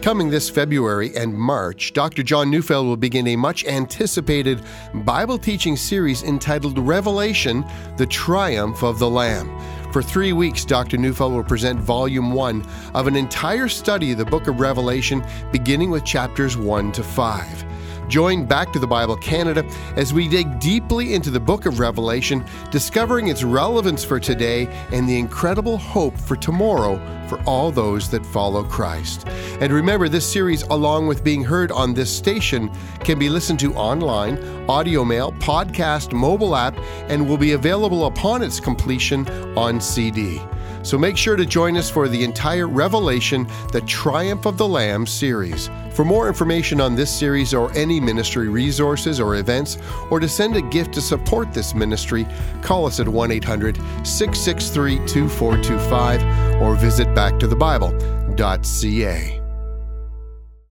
Coming 0.08 0.30
this 0.30 0.48
February 0.48 1.14
and 1.16 1.34
March, 1.34 1.92
Dr. 1.92 2.22
John 2.22 2.50
Neufeld 2.50 2.86
will 2.86 2.96
begin 2.96 3.26
a 3.26 3.36
much 3.36 3.66
anticipated 3.66 4.62
Bible 4.94 5.36
teaching 5.36 5.76
series 5.76 6.22
entitled 6.22 6.78
Revelation 6.78 7.62
The 7.98 8.06
Triumph 8.06 8.82
of 8.82 8.98
the 8.98 9.10
Lamb. 9.10 9.50
For 9.92 10.02
three 10.02 10.34
weeks, 10.34 10.66
Dr. 10.66 10.98
Neufeld 10.98 11.32
will 11.32 11.42
present 11.42 11.80
Volume 11.80 12.32
1 12.32 12.66
of 12.94 13.06
an 13.06 13.16
entire 13.16 13.68
study 13.68 14.12
of 14.12 14.18
the 14.18 14.24
book 14.26 14.46
of 14.46 14.60
Revelation, 14.60 15.24
beginning 15.50 15.90
with 15.90 16.04
chapters 16.04 16.58
1 16.58 16.92
to 16.92 17.02
5. 17.02 17.64
Join 18.08 18.46
Back 18.46 18.72
to 18.72 18.78
the 18.78 18.86
Bible 18.86 19.16
Canada 19.16 19.64
as 19.96 20.14
we 20.14 20.28
dig 20.28 20.58
deeply 20.58 21.14
into 21.14 21.30
the 21.30 21.38
book 21.38 21.66
of 21.66 21.78
Revelation, 21.78 22.44
discovering 22.70 23.28
its 23.28 23.42
relevance 23.44 24.02
for 24.02 24.18
today 24.18 24.66
and 24.92 25.06
the 25.06 25.18
incredible 25.18 25.76
hope 25.76 26.16
for 26.16 26.34
tomorrow 26.34 26.96
for 27.28 27.38
all 27.42 27.70
those 27.70 28.10
that 28.10 28.24
follow 28.24 28.64
Christ. 28.64 29.28
And 29.60 29.72
remember, 29.72 30.08
this 30.08 30.26
series, 30.26 30.62
along 30.62 31.06
with 31.06 31.22
being 31.22 31.44
heard 31.44 31.70
on 31.70 31.92
this 31.92 32.14
station, 32.14 32.70
can 33.00 33.18
be 33.18 33.28
listened 33.28 33.60
to 33.60 33.74
online, 33.74 34.38
audio 34.68 35.04
mail, 35.04 35.32
podcast, 35.32 36.12
mobile 36.12 36.56
app, 36.56 36.76
and 37.08 37.28
will 37.28 37.36
be 37.36 37.52
available 37.52 38.06
upon 38.06 38.42
its 38.42 38.58
completion 38.58 39.28
on 39.56 39.80
CD. 39.80 40.40
So 40.88 40.96
make 40.96 41.18
sure 41.18 41.36
to 41.36 41.44
join 41.44 41.76
us 41.76 41.90
for 41.90 42.08
the 42.08 42.24
entire 42.24 42.66
Revelation, 42.66 43.46
the 43.72 43.82
Triumph 43.82 44.46
of 44.46 44.56
the 44.56 44.66
Lamb 44.66 45.06
series. 45.06 45.68
For 45.92 46.02
more 46.02 46.28
information 46.28 46.80
on 46.80 46.94
this 46.94 47.14
series 47.14 47.52
or 47.52 47.70
any 47.76 48.00
ministry 48.00 48.48
resources 48.48 49.20
or 49.20 49.36
events, 49.36 49.76
or 50.10 50.18
to 50.18 50.26
send 50.26 50.56
a 50.56 50.62
gift 50.62 50.94
to 50.94 51.02
support 51.02 51.52
this 51.52 51.74
ministry, 51.74 52.26
call 52.62 52.86
us 52.86 53.00
at 53.00 53.08
1 53.08 53.30
800 53.30 53.76
663 54.02 54.96
2425 55.06 56.62
or 56.62 56.74
visit 56.74 57.08
backtothebible.ca. 57.08 59.47